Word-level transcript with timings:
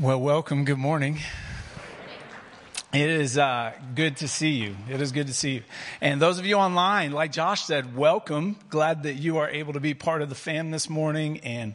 Well, 0.00 0.18
welcome. 0.18 0.64
Good 0.64 0.78
morning. 0.78 1.18
It 2.90 3.10
is 3.10 3.36
uh, 3.36 3.74
good 3.94 4.16
to 4.16 4.28
see 4.28 4.52
you. 4.52 4.74
It 4.88 4.98
is 5.02 5.12
good 5.12 5.26
to 5.26 5.34
see 5.34 5.56
you. 5.56 5.62
And 6.00 6.22
those 6.22 6.38
of 6.38 6.46
you 6.46 6.54
online, 6.54 7.12
like 7.12 7.32
Josh 7.32 7.64
said, 7.64 7.94
welcome. 7.94 8.56
Glad 8.70 9.02
that 9.02 9.16
you 9.16 9.36
are 9.36 9.50
able 9.50 9.74
to 9.74 9.80
be 9.80 9.92
part 9.92 10.22
of 10.22 10.30
the 10.30 10.34
fam 10.34 10.70
this 10.70 10.88
morning. 10.88 11.40
And 11.40 11.74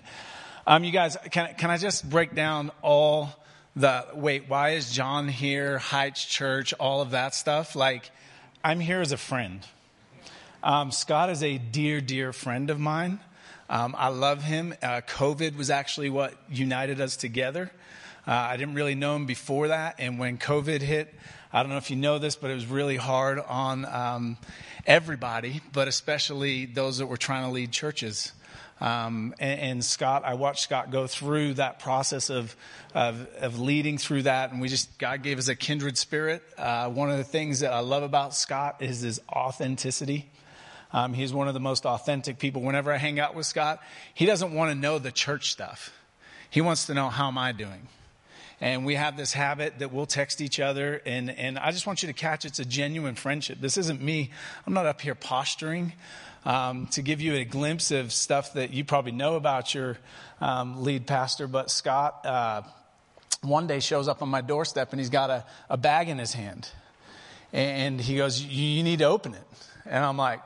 um, 0.66 0.84
you 0.84 0.92
guys, 0.92 1.18
can, 1.30 1.54
can 1.54 1.70
I 1.70 1.78
just 1.78 2.10
break 2.10 2.34
down 2.34 2.72
all 2.82 3.30
the 3.76 4.08
wait, 4.16 4.46
why 4.50 4.70
is 4.72 4.92
John 4.92 5.28
here? 5.28 5.78
Heights 5.78 6.26
Church, 6.26 6.74
all 6.80 7.02
of 7.02 7.12
that 7.12 7.36
stuff. 7.36 7.76
Like, 7.76 8.10
I'm 8.64 8.80
here 8.80 9.02
as 9.02 9.12
a 9.12 9.18
friend. 9.18 9.60
Um, 10.64 10.90
Scott 10.90 11.30
is 11.30 11.44
a 11.44 11.60
dear, 11.60 12.02
dear 12.02 12.34
friend 12.34 12.72
of 12.72 12.80
mine. 12.80 13.20
Um, 13.70 13.94
I 13.96 14.08
love 14.08 14.42
him. 14.42 14.74
Uh, 14.82 15.02
COVID 15.08 15.56
was 15.56 15.70
actually 15.70 16.10
what 16.10 16.34
united 16.50 17.00
us 17.00 17.18
together. 17.18 17.70
Uh, 18.28 18.32
I 18.32 18.58
didn't 18.58 18.74
really 18.74 18.96
know 18.96 19.16
him 19.16 19.26
before 19.26 19.68
that. 19.68 19.96
And 20.00 20.18
when 20.18 20.38
COVID 20.38 20.82
hit, 20.82 21.14
I 21.54 21.62
don't 21.62 21.70
know 21.70 21.78
if 21.78 21.90
you 21.90 21.96
know 21.96 22.18
this, 22.18 22.36
but 22.36 22.50
it 22.50 22.56
was 22.56 22.66
really 22.66 22.98
hard 22.98 23.40
on 23.40 23.86
um, 23.86 24.38
everybody, 24.86 25.62
but 25.74 25.88
especially 25.88 26.66
those 26.66 26.98
that 26.98 27.06
were 27.06 27.18
trying 27.18 27.46
to 27.46 27.52
lead 27.52 27.72
churches. 27.72 28.34
Um, 28.82 29.34
and, 29.40 29.60
and, 29.60 29.86
Scott, 29.86 30.24
I 30.26 30.34
watched 30.34 30.64
Scott 30.64 30.92
go 30.92 31.08
through 31.08 31.54
that 31.54 31.80
process 31.80 32.30
of, 32.30 32.56
of, 32.94 33.26
of, 33.40 33.58
leading 33.58 33.98
through 33.98 34.24
that. 34.24 34.52
And 34.52 34.60
we 34.60 34.68
just, 34.68 34.98
God 34.98 35.24
gave 35.24 35.40
us 35.40 35.48
a 35.48 35.56
kindred 35.56 35.98
spirit. 35.98 36.44
Uh, 36.58 36.90
one 36.90 37.10
of 37.10 37.18
the 37.18 37.24
things 37.24 37.62
that 37.62 37.72
I 37.72 37.80
love 37.80 38.04
about 38.04 38.36
Scott 38.36 38.82
is 38.82 39.00
his 39.00 39.22
authenticity. 39.30 40.30
Um, 40.92 41.14
he's 41.14 41.32
one 41.32 41.48
of 41.48 41.54
the 41.54 41.62
most 41.62 41.86
authentic 41.86 42.38
people. 42.38 42.62
Whenever 42.62 42.92
I 42.92 42.98
hang 42.98 43.18
out 43.18 43.34
with 43.34 43.46
Scott, 43.46 43.82
he 44.14 44.26
doesn't 44.26 44.54
want 44.54 44.72
to 44.72 44.76
know 44.76 45.00
the 45.00 45.12
church 45.12 45.52
stuff. 45.52 45.94
He 46.50 46.60
wants 46.60 46.88
to 46.88 46.94
know, 46.94 47.08
how 47.08 47.30
am 47.30 47.38
I 47.38 47.54
doing? 47.54 47.88
And 48.62 48.86
we 48.86 48.96
have 48.96 49.18
this 49.18 49.34
habit 49.34 49.80
that 49.80 49.92
we'll 49.92 50.06
text 50.06 50.42
each 50.42 50.60
other. 50.60 51.02
And, 51.06 51.30
and 51.30 51.60
i 51.60 51.72
just 51.72 51.86
want 51.86 52.02
you 52.02 52.08
to 52.08 52.14
catch 52.14 52.46
it's 52.46 52.60
a 52.60 52.66
genuine 52.66 53.16
friendship. 53.16 53.60
This 53.60 53.78
isn't 53.78 54.02
me. 54.02 54.32
I'm 54.66 54.74
not 54.74 54.86
up 54.86 55.02
here 55.02 55.16
posturing 55.16 55.94
um, 56.46 56.88
to 56.88 57.02
give 57.02 57.22
you 57.22 57.36
a 57.36 57.46
glimpse 57.46 57.92
of 57.92 58.12
stuff 58.12 58.54
that 58.54 58.72
you 58.72 58.86
probably 58.86 59.12
know 59.12 59.36
about 59.36 59.74
your 59.74 59.98
um, 60.42 60.84
lead 60.84 61.08
pastor. 61.08 61.48
But 61.48 61.70
scott 61.70 62.26
uh, 62.26 62.62
one 63.42 63.68
day 63.68 63.80
shows 63.80 64.08
up 64.08 64.22
on 64.22 64.30
my 64.30 64.42
doorstep 64.42 64.92
and 64.92 65.00
he's 65.00 65.10
got 65.10 65.30
a, 65.30 65.46
a 65.70 65.78
bag 65.78 66.10
in 66.10 66.18
his 66.18 66.34
hand. 66.34 66.70
And 67.52 68.02
he 68.02 68.18
goes 68.18 68.42
you 68.42 68.84
need 68.84 69.00
to 69.00 69.06
open 69.06 69.34
it. 69.34 69.44
And 69.86 70.04
i'm 70.04 70.18
like 70.18 70.42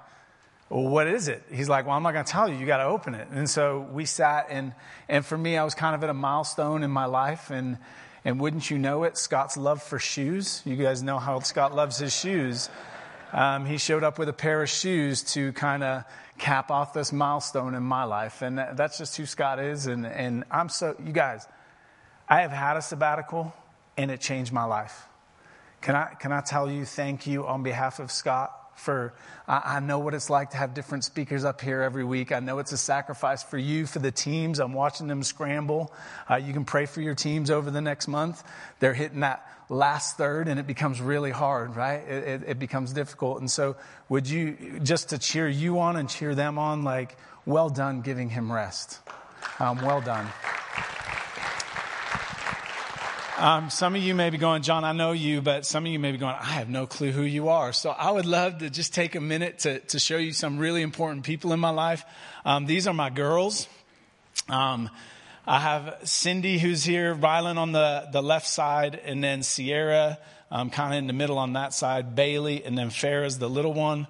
well, 0.70 0.84
what 0.84 1.08
is 1.08 1.28
it? 1.28 1.44
He's 1.52 1.68
like, 1.68 1.88
well, 1.88 1.96
I'm 1.96 2.04
not 2.04 2.14
going 2.14 2.26
to 2.26 2.32
tell 2.32 2.48
you. 2.48 2.56
You 2.56 2.68
got 2.68 2.78
to 2.78 2.84
open 2.84 3.16
it. 3.16 3.28
And 3.32 3.50
so 3.50 3.88
we 3.92 4.06
sat 4.06 4.48
and, 4.50 4.74
and 5.08 5.26
for 5.26 5.38
me, 5.38 5.58
I 5.58 5.64
was 5.64 5.74
kind 5.74 5.96
of 5.96 6.04
at 6.04 6.10
a 6.10 6.14
milestone 6.14 6.84
in 6.84 6.92
my 6.92 7.06
life. 7.06 7.50
And, 7.50 7.80
and 8.24 8.40
wouldn't 8.40 8.70
you 8.70 8.78
know 8.78 9.04
it, 9.04 9.18
Scott's 9.18 9.58
love 9.58 9.82
for 9.82 9.98
shoes. 9.98 10.62
You 10.66 10.76
guys 10.76 11.02
know 11.02 11.18
how 11.18 11.40
Scott 11.40 11.74
loves 11.74 11.98
his 11.98 12.16
shoes. 12.16 12.70
Um, 13.32 13.66
he 13.66 13.78
showed 13.78 14.04
up 14.04 14.20
with 14.20 14.30
a 14.30 14.34
pair 14.34 14.62
of 14.62 14.70
shoes 14.70 15.24
to 15.34 15.54
kind 15.54 15.84
of 15.84 16.04
cap 16.38 16.70
off 16.70 16.94
this 16.94 17.12
milestone 17.12 17.74
in 17.74 17.84
my 17.84 18.04
life. 18.04 18.42
And 18.42 18.58
that's 18.58 18.98
just 18.98 19.18
who 19.18 19.26
Scott 19.26 19.60
is. 19.60 19.88
And, 19.88 20.06
and 20.06 20.44
I'm 20.52 20.70
so, 20.70 20.96
you 21.04 21.14
guys, 21.14 21.48
I 22.28 22.42
have 22.42 22.52
had 22.52 22.78
a 22.78 22.82
sabbatical 22.82 23.54
and 23.98 24.12
it 24.12 24.22
changed 24.22 24.52
my 24.52 24.66
life. 24.66 25.08
Can 25.82 25.96
I, 25.96 26.14
can 26.20 26.32
I 26.32 26.42
tell 26.42 26.70
you 26.70 26.86
thank 26.86 27.26
you 27.26 27.48
on 27.48 27.64
behalf 27.64 28.00
of 28.00 28.12
Scott? 28.12 28.59
For 28.80 29.14
I, 29.48 29.76
I, 29.76 29.80
know 29.80 30.00
what 30.00 30.14
it's 30.14 30.30
like 30.30 30.52
to 30.52 30.58
have 30.58 30.74
different 30.74 31.04
speakers 31.04 31.44
up 31.44 31.62
here 31.62 31.82
every 31.82 32.04
week. 32.04 32.32
I 32.32 32.40
know 32.40 32.60
it's 32.60 32.72
a 32.72 32.78
sacrifice 32.78 33.44
for 33.44 33.58
you, 33.58 33.86
for 33.86 34.00
the 34.00 34.12
teams. 34.12 34.60
I'm 34.60 34.74
watching 34.74 35.08
them 35.08 35.22
scramble. 35.24 35.94
Uh, 36.30 36.36
you 36.36 36.54
can 36.54 36.66
pray 36.66 36.86
for 36.86 37.02
your 37.02 37.16
teams 37.16 37.52
over 37.52 37.70
the 37.70 37.82
next 37.82 38.08
month. 38.08 38.44
They're 38.80 38.94
hitting 38.94 39.20
that 39.20 39.46
last 39.70 40.18
third 40.18 40.48
and 40.48 40.60
it 40.60 40.66
becomes 40.66 41.00
really 41.02 41.32
hard, 41.32 41.76
right? 41.76 42.02
It, 42.08 42.28
it, 42.28 42.44
it 42.48 42.60
becomes 42.60 42.94
difficult. 42.94 43.40
And 43.40 43.50
so 43.50 43.76
would 44.08 44.28
you, 44.28 44.80
just 44.84 45.10
to 45.10 45.18
cheer 45.18 45.48
you 45.48 45.80
on 45.80 45.96
and 45.96 46.10
cheer 46.10 46.34
them 46.34 46.58
on, 46.58 46.84
like, 46.84 47.18
well 47.46 47.70
done 47.70 48.02
giving 48.02 48.30
him 48.30 48.52
rest. 48.52 49.00
Um, 49.60 49.82
well 49.82 50.02
done. 50.02 50.28
Um, 53.40 53.70
some 53.70 53.96
of 53.96 54.02
you 54.02 54.16
may 54.16 54.32
be 54.32 54.38
going, 54.38 54.64
John, 54.64 54.84
I 54.84 54.92
know 54.92 55.14
you, 55.14 55.42
but 55.42 55.66
some 55.66 55.86
of 55.86 55.92
you 55.94 55.98
may 55.98 56.12
be 56.12 56.18
going, 56.18 56.36
I 56.36 56.44
have 56.56 56.68
no 56.68 56.86
clue 56.86 57.14
who 57.14 57.22
you 57.22 57.48
are. 57.48 57.72
So 57.72 57.90
I 57.90 58.12
would 58.12 58.26
love 58.26 58.58
to 58.58 58.70
just 58.70 58.94
take 58.94 59.16
a 59.16 59.22
minute 59.22 59.60
to, 59.60 59.80
to 59.80 59.98
show 59.98 60.18
you 60.18 60.34
some 60.34 60.58
really 60.58 60.82
important 60.82 61.24
people 61.24 61.54
in 61.54 61.60
my 61.62 61.70
life. 61.70 62.04
Um, 62.44 62.66
these 62.66 62.86
are 62.86 62.94
my 62.94 63.10
girls. 63.10 63.70
Um, 64.50 64.90
I 65.48 65.62
have 65.62 66.00
Cindy 66.04 66.60
who's 66.60 66.84
here, 66.84 67.16
Rylan 67.16 67.56
on 67.56 67.72
the, 67.72 68.10
the 68.12 68.22
left 68.22 68.46
side, 68.46 69.00
and 69.06 69.24
then 69.24 69.42
Sierra, 69.42 70.20
um, 70.52 70.70
kind 70.70 70.94
of 70.94 70.98
in 70.98 71.08
the 71.08 71.14
middle 71.14 71.38
on 71.38 71.54
that 71.54 71.74
side, 71.74 72.16
Bailey, 72.16 72.66
and 72.66 72.78
then 72.78 72.90
Farah's 72.90 73.40
the 73.40 73.50
little 73.50 73.74
one. 73.74 74.06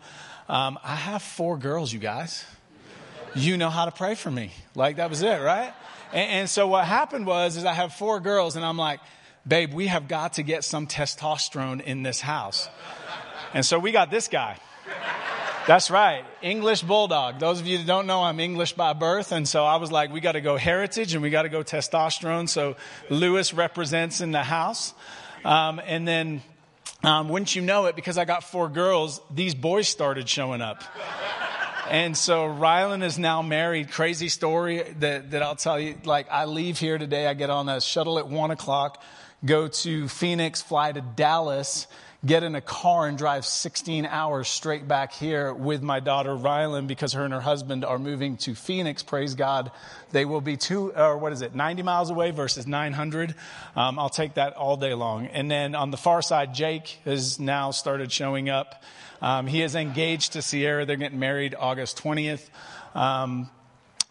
Um, 0.47 0.79
I 0.83 0.95
have 0.95 1.21
four 1.21 1.55
girls, 1.55 1.93
you 1.93 1.99
guys. 1.99 2.45
You 3.35 3.57
know 3.57 3.69
how 3.69 3.85
to 3.85 3.91
pray 3.91 4.15
for 4.15 4.31
me. 4.31 4.53
Like 4.73 4.95
that 4.95 5.11
was 5.11 5.21
it, 5.21 5.39
right? 5.39 5.71
And, 6.13 6.31
and 6.31 6.49
so 6.49 6.65
what 6.65 6.85
happened 6.85 7.27
was, 7.27 7.57
is 7.57 7.65
I 7.65 7.73
have 7.73 7.93
four 7.93 8.19
girls, 8.19 8.55
and 8.55 8.65
I'm 8.65 8.77
like, 8.77 8.99
babe, 9.47 9.73
we 9.73 9.87
have 9.87 10.07
got 10.07 10.33
to 10.33 10.43
get 10.43 10.63
some 10.63 10.87
testosterone 10.87 11.81
in 11.81 12.03
this 12.03 12.21
house. 12.21 12.69
And 13.53 13.65
so 13.65 13.79
we 13.79 13.91
got 13.91 14.11
this 14.11 14.27
guy. 14.27 14.57
That's 15.67 15.91
right. 15.91 16.25
English 16.41 16.81
bulldog. 16.81 17.39
Those 17.39 17.59
of 17.59 17.67
you 17.67 17.77
that 17.77 17.85
don't 17.85 18.07
know, 18.07 18.23
I'm 18.23 18.39
English 18.39 18.73
by 18.73 18.93
birth. 18.93 19.31
And 19.31 19.47
so 19.47 19.65
I 19.65 19.75
was 19.75 19.91
like, 19.91 20.11
we 20.11 20.19
got 20.19 20.31
to 20.31 20.41
go 20.41 20.57
heritage 20.57 21.13
and 21.13 21.21
we 21.21 21.29
got 21.29 21.43
to 21.43 21.49
go 21.49 21.63
testosterone. 21.63 22.49
So 22.49 22.75
Lewis 23.09 23.53
represents 23.53 24.19
in 24.19 24.31
the 24.31 24.41
house. 24.41 24.93
Um, 25.45 25.79
and 25.85 26.07
then, 26.07 26.41
um, 27.03 27.29
wouldn't 27.29 27.55
you 27.55 27.61
know 27.61 27.85
it, 27.85 27.95
because 27.95 28.17
I 28.17 28.25
got 28.25 28.43
four 28.43 28.67
girls, 28.67 29.21
these 29.29 29.53
boys 29.53 29.87
started 29.87 30.27
showing 30.27 30.61
up. 30.61 30.83
And 31.89 32.17
so 32.17 32.47
Rylan 32.47 33.03
is 33.03 33.17
now 33.17 33.41
married. 33.41 33.91
Crazy 33.91 34.29
story 34.29 34.83
that, 34.99 35.31
that 35.31 35.43
I'll 35.43 35.55
tell 35.55 35.79
you. 35.79 35.95
Like, 36.03 36.27
I 36.31 36.45
leave 36.45 36.79
here 36.79 36.97
today. 36.97 37.27
I 37.27 37.33
get 37.33 37.49
on 37.49 37.69
a 37.69 37.79
shuttle 37.79 38.19
at 38.19 38.27
one 38.27 38.51
o'clock 38.51 39.03
go 39.45 39.67
to 39.67 40.07
Phoenix, 40.07 40.61
fly 40.61 40.91
to 40.91 41.01
Dallas, 41.01 41.87
get 42.25 42.43
in 42.43 42.53
a 42.55 42.61
car 42.61 43.07
and 43.07 43.17
drive 43.17 43.45
16 43.45 44.05
hours 44.05 44.49
straight 44.49 44.87
back 44.87 45.13
here 45.13 45.53
with 45.53 45.81
my 45.81 46.01
daughter 46.01 46.31
Rylan 46.31 46.85
because 46.85 47.13
her 47.13 47.23
and 47.23 47.33
her 47.33 47.39
husband 47.39 47.85
are 47.85 47.97
moving 47.97 48.35
to 48.37 48.55
Phoenix. 48.55 49.03
Praise 49.03 49.35
God. 49.35 49.71
They 50.11 50.25
will 50.25 50.41
be 50.41 50.57
two, 50.57 50.91
or 50.93 51.17
what 51.17 51.31
is 51.31 51.41
it, 51.41 51.55
90 51.55 51.83
miles 51.83 52.09
away 52.09 52.31
versus 52.31 52.67
900. 52.67 53.35
Um, 53.75 53.97
I'll 53.97 54.09
take 54.09 54.33
that 54.33 54.53
all 54.55 54.75
day 54.75 54.93
long. 54.93 55.27
And 55.27 55.49
then 55.49 55.75
on 55.75 55.91
the 55.91 55.97
far 55.97 56.21
side, 56.21 56.53
Jake 56.53 56.99
has 57.05 57.39
now 57.39 57.71
started 57.71 58.11
showing 58.11 58.49
up. 58.49 58.83
Um, 59.21 59.47
he 59.47 59.61
is 59.61 59.75
engaged 59.75 60.33
to 60.33 60.41
Sierra. 60.41 60.85
They're 60.85 60.97
getting 60.97 61.19
married 61.19 61.55
August 61.57 62.01
20th. 62.03 62.49
Um, 62.95 63.49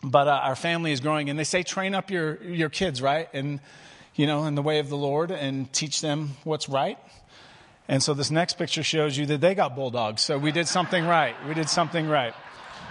but 0.03 0.29
uh, 0.29 0.41
our 0.45 0.57
family 0.57 0.93
is 0.93 1.01
growing, 1.01 1.29
and 1.29 1.39
they 1.39 1.45
say 1.45 1.63
train 1.63 1.95
up 1.95 2.11
your 2.11 2.41
your 2.45 2.69
kids, 2.69 3.03
right? 3.03 3.29
And 3.33 3.59
you 4.19 4.27
know, 4.27 4.47
in 4.47 4.57
the 4.57 4.63
way 4.63 4.81
of 4.81 4.89
the 4.89 4.97
Lord 4.97 5.31
and 5.31 5.73
teach 5.73 6.01
them 6.01 6.31
what's 6.43 6.69
right. 6.69 6.99
And 7.87 8.03
so 8.03 8.15
this 8.15 8.33
next 8.33 8.59
picture 8.59 8.83
shows 8.83 9.17
you 9.17 9.27
that 9.27 9.41
they 9.41 9.55
got 9.55 9.77
bulldogs. 9.77 10.23
So 10.23 10.37
we 10.37 10.51
did 10.51 10.67
something 10.67 11.07
right. 11.07 11.37
We 11.47 11.55
did 11.55 11.71
something 11.71 12.09
right. 12.09 12.35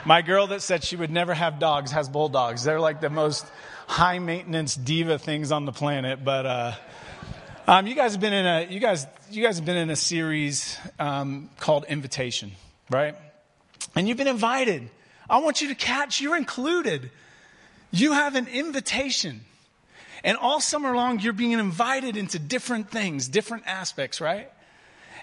My 0.06 0.22
girl 0.22 0.48
that 0.48 0.62
said 0.62 0.86
she 0.86 0.96
would 0.96 1.12
never 1.12 1.34
have 1.34 1.60
dogs 1.60 1.92
has 1.92 2.08
bulldogs. 2.08 2.64
They're 2.64 2.80
like 2.80 3.02
the 3.02 3.10
most 3.10 3.46
high 3.88 4.20
maintenance 4.20 4.76
diva 4.76 5.20
things 5.20 5.52
on 5.52 5.66
the 5.66 5.74
planet. 5.74 6.24
But, 6.24 6.46
uh, 6.46 6.74
um, 7.68 7.88
you 7.88 7.96
guys 7.96 8.14
have 8.14 8.22
been 8.22 8.32
in 8.32 8.46
a, 8.46 8.68
you 8.70 8.80
guys, 8.80 9.06
you 9.30 9.44
guys 9.44 9.58
have 9.58 9.66
been 9.66 9.76
in 9.76 9.90
a 9.90 9.98
series, 9.98 10.78
um, 10.98 11.50
called 11.60 11.84
Invitation, 11.90 12.54
right? 12.90 13.16
And 13.96 14.08
you've 14.08 14.18
been 14.18 14.30
invited. 14.30 14.90
I 15.30 15.40
want 15.40 15.60
you 15.62 15.68
to 15.68 15.76
catch, 15.76 16.22
you're 16.22 16.38
included. 16.38 17.12
You 17.92 18.14
have 18.14 18.36
an 18.36 18.48
invitation. 18.48 19.42
And 20.28 20.38
all 20.38 20.60
summer 20.60 20.94
long, 20.94 21.22
you're 21.22 21.32
being 21.32 21.54
invited 21.54 22.18
into 22.18 22.38
different 22.38 22.92
things, 22.92 23.30
different 23.30 23.64
aspects, 23.66 24.20
right? 24.20 24.52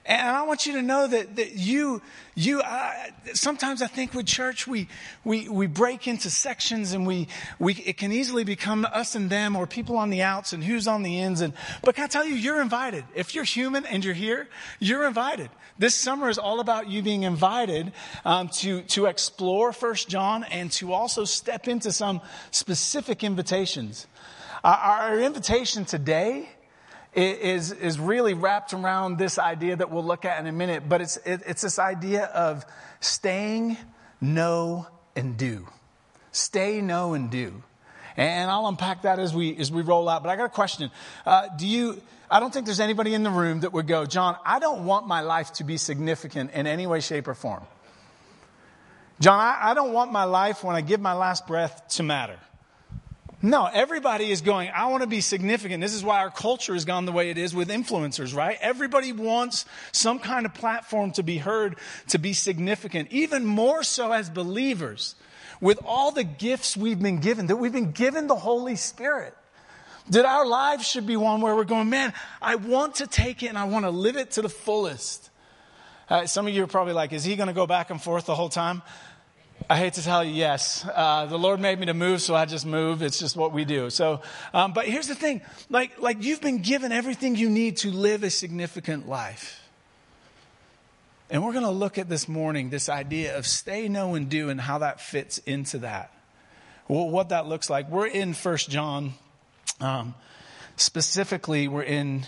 And 0.07 0.37
I 0.37 0.43
want 0.43 0.67
you 0.67 0.75
to 0.75 0.83
know 0.83 1.07
that, 1.07 1.37
that 1.37 1.55
you, 1.55 2.03
you, 2.35 2.61
uh, 2.61 2.93
sometimes 3.33 3.81
I 3.81 3.87
think 3.87 4.13
with 4.13 4.27
church, 4.27 4.67
we, 4.67 4.87
we, 5.25 5.49
we 5.49 5.67
break 5.67 6.07
into 6.07 6.29
sections 6.29 6.93
and 6.93 7.07
we, 7.07 7.29
we, 7.59 7.73
it 7.75 7.97
can 7.97 8.13
easily 8.13 8.45
become 8.45 8.87
us 8.93 9.15
and 9.15 9.31
them 9.31 9.57
or 9.57 9.67
people 9.67 9.97
on 9.97 10.11
the 10.11 10.21
outs 10.21 10.53
and 10.53 10.63
who's 10.63 10.87
on 10.87 11.05
the 11.05 11.21
ins. 11.21 11.41
And, 11.41 11.55
but 11.83 11.95
can 11.95 12.05
I 12.05 12.09
tell 12.09 12.27
you, 12.27 12.35
you're 12.35 12.61
invited. 12.61 13.05
If 13.15 13.35
you're 13.35 13.45
human 13.45 13.87
and 13.87 14.05
you're 14.05 14.13
here, 14.13 14.49
you're 14.79 15.07
invited. 15.07 15.49
This 15.79 15.95
summer 15.95 16.29
is 16.29 16.37
all 16.37 16.61
about 16.61 16.89
you 16.89 17.03
being 17.03 17.23
invited, 17.23 17.93
um, 18.27 18.49
to, 18.61 18.83
to 18.83 19.07
explore 19.07 19.73
First 19.73 20.11
John 20.11 20.45
and 20.45 20.71
to 20.73 20.93
also 20.93 21.25
step 21.25 21.67
into 21.67 21.93
some 21.93 22.21
specific 22.51 23.25
invitations. 23.25 24.07
Our 24.63 25.19
invitation 25.21 25.87
today 25.87 26.51
is, 27.15 27.73
is 27.73 27.99
really 27.99 28.35
wrapped 28.35 28.75
around 28.75 29.19
this 29.19 29.39
idea 29.39 29.77
that 29.77 29.91
we'll 29.91 30.05
look 30.05 30.25
at 30.25 30.41
in 30.41 30.47
a 30.47 30.53
minute, 30.53 30.89
but 30.89 31.01
it's, 31.01 31.17
it, 31.19 31.43
it's 31.47 31.63
this 31.63 31.79
idea 31.79 32.25
of 32.25 32.65
staying, 33.01 33.77
know, 34.21 34.87
and 35.15 35.37
do. 35.37 35.67
Stay, 36.33 36.81
know, 36.81 37.15
and 37.15 37.31
do. 37.31 37.63
And 38.17 38.51
I'll 38.51 38.67
unpack 38.67 39.03
that 39.03 39.19
as 39.19 39.35
we, 39.35 39.57
as 39.57 39.71
we 39.71 39.83
roll 39.83 40.09
out. 40.09 40.23
But 40.23 40.31
I 40.31 40.37
got 40.37 40.45
a 40.45 40.49
question. 40.49 40.91
Uh, 41.27 41.49
do 41.57 41.67
you, 41.67 42.01
I 42.31 42.41
don't 42.41 42.53
think 42.53 42.67
there's 42.67 42.81
anybody 42.81 43.15
in 43.15 43.23
the 43.23 43.31
room 43.31 43.61
that 43.61 43.73
would 43.73 43.87
go, 43.87 44.07
John, 44.07 44.37
I 44.45 44.59
don't 44.59 44.85
want 44.85 45.07
my 45.07 45.21
life 45.21 45.53
to 45.55 45.65
be 45.65 45.77
significant 45.77 46.53
in 46.53 46.67
any 46.67 46.87
way, 46.87 47.01
shape, 47.01 47.29
or 47.29 47.35
form. 47.35 47.63
John, 49.21 49.39
I, 49.39 49.71
I 49.71 49.75
don't 49.75 49.93
want 49.93 50.11
my 50.11 50.25
life 50.25 50.65
when 50.65 50.75
I 50.75 50.81
give 50.81 51.01
my 51.01 51.13
last 51.13 51.47
breath 51.47 51.87
to 51.91 52.03
matter. 52.03 52.39
No, 53.45 53.67
everybody 53.67 54.31
is 54.31 54.41
going, 54.41 54.71
I 54.75 54.87
want 54.87 55.03
to 55.03 55.07
be 55.07 55.21
significant. 55.21 55.83
This 55.83 55.93
is 55.93 56.03
why 56.03 56.21
our 56.21 56.31
culture 56.31 56.73
has 56.73 56.87
gone 56.87 57.05
the 57.05 57.13
way 57.13 57.29
it 57.29 57.37
is 57.37 57.55
with 57.55 57.69
influencers, 57.69 58.35
right? 58.35 58.57
Everybody 58.59 59.13
wants 59.13 59.67
some 59.93 60.19
kind 60.19 60.47
of 60.47 60.55
platform 60.55 61.13
to 61.13 61.23
be 61.23 61.37
heard, 61.37 61.77
to 62.09 62.17
be 62.17 62.33
significant, 62.33 63.13
even 63.13 63.45
more 63.45 63.83
so 63.83 64.13
as 64.13 64.31
believers 64.31 65.15
with 65.61 65.79
all 65.85 66.11
the 66.11 66.25
gifts 66.25 66.75
we've 66.75 67.03
been 67.03 67.19
given, 67.19 67.49
that 67.49 67.57
we've 67.57 67.71
been 67.71 67.93
given 67.93 68.29
the 68.29 68.35
Holy 68.35 68.77
Spirit. 68.77 69.37
That 70.09 70.25
our 70.25 70.47
lives 70.47 70.89
should 70.89 71.07
be 71.07 71.19
one 71.19 71.43
where 71.43 71.55
we're 71.55 71.65
going, 71.65 71.91
man, 71.91 72.15
I 72.41 72.55
want 72.55 72.95
to 72.97 73.07
take 73.07 73.43
it 73.43 73.49
and 73.49 73.59
I 73.59 73.65
want 73.65 73.85
to 73.85 73.91
live 73.91 74.17
it 74.17 74.31
to 74.33 74.43
the 74.43 74.49
fullest. 74.49 75.29
Uh, 76.09 76.25
some 76.25 76.47
of 76.47 76.55
you 76.55 76.65
are 76.65 76.67
probably 76.67 76.95
like, 76.95 77.13
is 77.13 77.25
he 77.25 77.37
going 77.37 77.49
to 77.49 77.55
go 77.55 77.67
back 77.67 77.91
and 77.91 78.01
forth 78.01 78.25
the 78.25 78.35
whole 78.35 78.49
time? 78.49 78.81
I 79.69 79.79
hate 79.79 79.95
to 79.95 80.03
tell 80.03 80.23
you, 80.23 80.35
yes. 80.35 80.87
Uh, 80.95 81.25
the 81.25 81.39
Lord 81.39 81.59
made 81.59 81.79
me 81.79 81.87
to 81.87 81.95
move, 81.95 82.21
so 82.21 82.35
I 82.35 82.45
just 82.45 82.67
move. 82.67 83.03
It's 83.03 83.19
just 83.19 83.35
what 83.35 83.53
we 83.53 83.65
do. 83.65 83.89
So, 83.89 84.21
um, 84.53 84.75
but 84.75 84.85
here's 84.85 85.09
the 85.09 85.15
thing: 85.15 85.41
like, 85.71 86.01
like 86.01 86.23
you've 86.23 86.43
been 86.43 86.59
given 86.59 86.93
everything 86.93 87.35
you 87.35 87.49
need 87.49 87.79
to 87.79 87.91
live 87.91 88.25
a 88.25 88.31
significant 88.31 89.09
life. 89.09 89.63
And 91.31 91.43
we're 91.43 91.53
going 91.53 91.65
to 91.65 91.71
look 91.71 91.97
at 91.97 92.11
this 92.11 92.29
morning 92.29 92.69
this 92.69 92.91
idea 92.91 93.39
of 93.39 93.47
stay, 93.47 93.89
know, 93.89 94.15
and 94.15 94.29
do, 94.29 94.51
and 94.51 94.61
how 94.61 94.79
that 94.79 95.01
fits 95.01 95.39
into 95.39 95.79
that. 95.79 96.13
Well, 96.87 97.09
what 97.09 97.31
that 97.31 97.47
looks 97.47 97.71
like. 97.71 97.89
We're 97.89 98.07
in 98.07 98.35
First 98.35 98.69
John. 98.69 99.15
Um, 99.81 100.15
specifically, 100.77 101.69
we're 101.69 101.83
in 101.83 102.27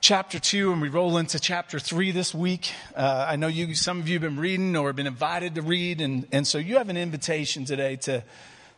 chapter 0.00 0.38
2 0.38 0.72
and 0.72 0.80
we 0.80 0.88
roll 0.88 1.18
into 1.18 1.38
chapter 1.38 1.78
3 1.78 2.10
this 2.10 2.34
week. 2.34 2.72
Uh, 2.96 3.26
i 3.28 3.36
know 3.36 3.48
you 3.48 3.74
some 3.74 4.00
of 4.00 4.08
you 4.08 4.14
have 4.14 4.22
been 4.22 4.40
reading 4.40 4.74
or 4.74 4.94
been 4.94 5.06
invited 5.06 5.54
to 5.54 5.62
read 5.62 6.00
and, 6.00 6.26
and 6.32 6.46
so 6.46 6.56
you 6.56 6.78
have 6.78 6.88
an 6.88 6.96
invitation 6.96 7.66
today 7.66 7.96
to, 7.96 8.24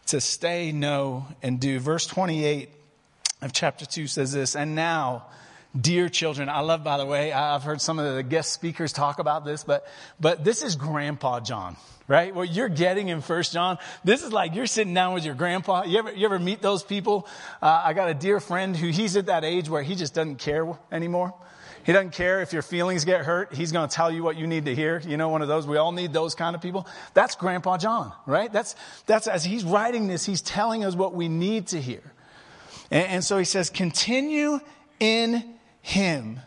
to 0.07 0.21
stay 0.21 0.73
know 0.73 1.25
and 1.41 1.61
do. 1.61 1.79
Verse 1.79 2.07
28 2.09 2.69
of 3.41 3.53
chapter 3.53 3.87
2 3.87 4.09
says 4.09 4.33
this 4.33 4.57
and 4.57 4.75
now 4.75 5.27
dear 5.79 6.09
children 6.09 6.49
i 6.49 6.61
love 6.61 6.85
by 6.85 6.99
the 6.99 7.07
way 7.07 7.33
i've 7.33 7.63
heard 7.63 7.81
some 7.81 7.99
of 7.99 8.15
the 8.15 8.23
guest 8.23 8.53
speakers 8.53 8.93
talk 8.93 9.19
about 9.19 9.45
this 9.45 9.65
but 9.65 9.87
but 10.21 10.45
this 10.45 10.63
is 10.63 10.77
grandpa 10.77 11.41
john 11.41 11.77
right? 12.09 12.35
What 12.35 12.53
you're 12.53 12.69
getting 12.69 13.09
in 13.09 13.21
First 13.21 13.53
John, 13.53 13.79
this 14.05 14.23
is 14.23 14.33
like 14.33 14.55
you're 14.55 14.67
sitting 14.67 14.93
down 14.93 15.15
with 15.15 15.25
your 15.25 15.35
grandpa. 15.35 15.85
You 15.85 15.99
ever, 15.99 16.13
you 16.13 16.27
ever 16.27 16.39
meet 16.39 16.61
those 16.61 16.83
people? 16.83 17.27
Uh, 17.63 17.83
I 17.85 17.93
got 17.95 18.11
a 18.11 18.15
dear 18.15 18.41
friend 18.41 18.77
who 18.77 18.89
he's 18.89 19.17
at 19.17 19.27
that 19.27 19.45
age 19.45 19.71
where 19.71 19.83
he 19.83 19.95
just 19.95 20.13
doesn't 20.13 20.37
care 20.37 20.67
anymore. 20.91 21.33
He 21.85 21.93
doesn't 21.93 22.13
care 22.13 22.43
if 22.43 22.53
your 22.53 22.63
feelings 22.63 23.05
get 23.05 23.25
hurt. 23.25 23.55
He's 23.55 23.73
going 23.73 23.89
to 23.89 23.95
tell 23.95 24.11
you 24.11 24.23
what 24.23 24.37
you 24.37 24.47
need 24.47 24.67
to 24.67 24.75
hear. 24.75 25.01
You 25.01 25.17
know, 25.17 25.31
one 25.31 25.43
of 25.43 25.49
those. 25.49 25.67
We 25.67 25.79
all 25.79 25.91
need 25.91 26.13
those 26.13 26.35
kind 26.35 26.55
of 26.55 26.63
people. 26.63 26.87
That's 27.13 27.35
Grandpa 27.35 27.77
John, 27.79 28.13
right? 28.27 28.53
That's, 28.53 28.77
that's 29.07 29.27
as 29.27 29.43
he's 29.43 29.65
writing 29.65 30.07
this, 30.07 30.25
he's 30.25 30.43
telling 30.43 30.85
us 30.85 30.95
what 30.95 31.15
we 31.15 31.29
need 31.29 31.69
to 31.69 31.81
hear. 31.81 32.03
And, 32.91 33.07
and 33.09 33.25
so 33.25 33.37
he 33.37 33.45
says, 33.45 33.69
continue 33.69 34.61
in 35.01 35.55
him 35.83 36.41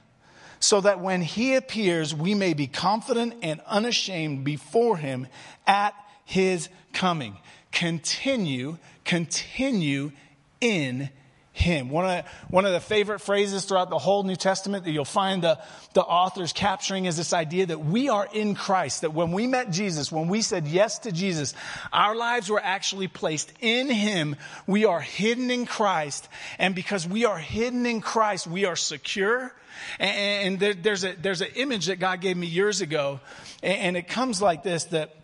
so 0.60 0.82
that 0.82 1.00
when 1.00 1.22
he 1.22 1.54
appears, 1.54 2.16
we 2.16 2.34
may 2.34 2.54
be 2.54 2.66
confident 2.66 3.36
and 3.44 3.62
unashamed 3.68 4.44
before 4.44 4.98
him 4.98 5.28
at 5.68 5.94
his 6.24 6.70
coming. 6.92 7.38
Continue, 7.72 8.78
continue 9.04 10.12
in 10.60 11.10
him. 11.56 11.90
One 11.90 12.06
of, 12.06 12.26
one 12.50 12.66
of 12.66 12.74
the 12.74 12.80
favorite 12.80 13.20
phrases 13.20 13.66
throughout 13.66 13.90
the 13.90 13.98
whole 13.98 14.24
New 14.24 14.36
Testament 14.36 14.84
that 14.84 14.92
you'll 14.92 15.06
find 15.06 15.42
the, 15.42 15.60
the 15.94 16.02
authors 16.02 16.54
capturing 16.54 17.06
is 17.06 17.18
this 17.18 17.34
idea 17.34 17.66
that 17.68 17.80
we 17.80 18.10
are 18.10 18.28
in 18.32 18.56
Christ, 18.56 19.02
that 19.02 19.14
when 19.14 19.32
we 19.32 19.48
met 19.48 19.72
Jesus, 19.72 20.12
when 20.12 20.28
we 20.28 20.42
said 20.42 20.68
yes 20.68 21.00
to 21.00 21.12
Jesus, 21.12 21.54
our 21.94 22.16
lives 22.16 22.50
were 22.50 22.62
actually 22.62 23.08
placed 23.08 23.54
in 23.62 23.90
him. 23.90 24.36
We 24.68 24.86
are 24.86 25.00
hidden 25.00 25.50
in 25.50 25.66
Christ. 25.66 26.28
And 26.60 26.76
because 26.76 27.08
we 27.08 27.26
are 27.26 27.38
hidden 27.38 27.86
in 27.86 28.02
Christ, 28.02 28.48
we 28.48 28.66
are 28.66 28.76
secure 28.76 29.54
and, 30.00 30.62
and 30.62 30.84
there's 30.84 31.04
a, 31.04 31.14
there's 31.14 31.42
an 31.42 31.50
image 31.56 31.88
that 31.88 31.98
God 31.98 32.22
gave 32.22 32.38
me 32.38 32.48
years 32.48 32.82
ago, 32.82 33.20
and, 33.62 33.78
and 33.78 33.98
it 33.98 34.08
comes 34.08 34.42
like 34.42 34.64
this 34.64 34.86
that, 34.86 35.16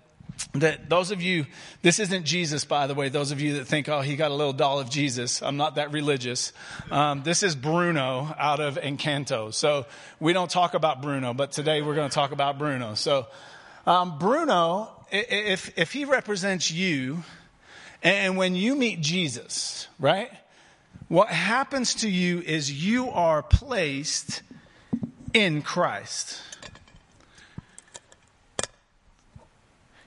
that 0.53 0.89
those 0.89 1.11
of 1.11 1.21
you, 1.21 1.45
this 1.81 1.99
isn't 1.99 2.25
Jesus, 2.25 2.65
by 2.65 2.87
the 2.87 2.93
way, 2.93 3.07
those 3.09 3.31
of 3.31 3.39
you 3.39 3.53
that 3.55 3.65
think, 3.65 3.87
oh, 3.87 4.01
he 4.01 4.15
got 4.15 4.31
a 4.31 4.33
little 4.33 4.53
doll 4.53 4.79
of 4.79 4.89
Jesus. 4.89 5.41
I'm 5.41 5.55
not 5.55 5.75
that 5.75 5.93
religious. 5.93 6.51
Um, 6.89 7.23
this 7.23 7.41
is 7.41 7.55
Bruno 7.55 8.35
out 8.37 8.59
of 8.59 8.75
Encanto. 8.75 9.53
So 9.53 9.85
we 10.19 10.33
don't 10.33 10.51
talk 10.51 10.73
about 10.73 11.01
Bruno, 11.01 11.33
but 11.33 11.53
today 11.53 11.81
we're 11.81 11.95
going 11.95 12.09
to 12.09 12.13
talk 12.13 12.33
about 12.33 12.59
Bruno. 12.59 12.95
So, 12.95 13.27
um, 13.85 14.19
Bruno, 14.19 14.89
if, 15.11 15.77
if 15.77 15.93
he 15.93 16.03
represents 16.03 16.69
you, 16.69 17.23
and 18.03 18.35
when 18.35 18.55
you 18.55 18.75
meet 18.75 18.99
Jesus, 18.99 19.87
right? 19.99 20.31
What 21.07 21.29
happens 21.29 21.95
to 21.95 22.09
you 22.09 22.39
is 22.41 22.71
you 22.71 23.09
are 23.09 23.41
placed 23.43 24.41
in 25.33 25.61
Christ. 25.61 26.41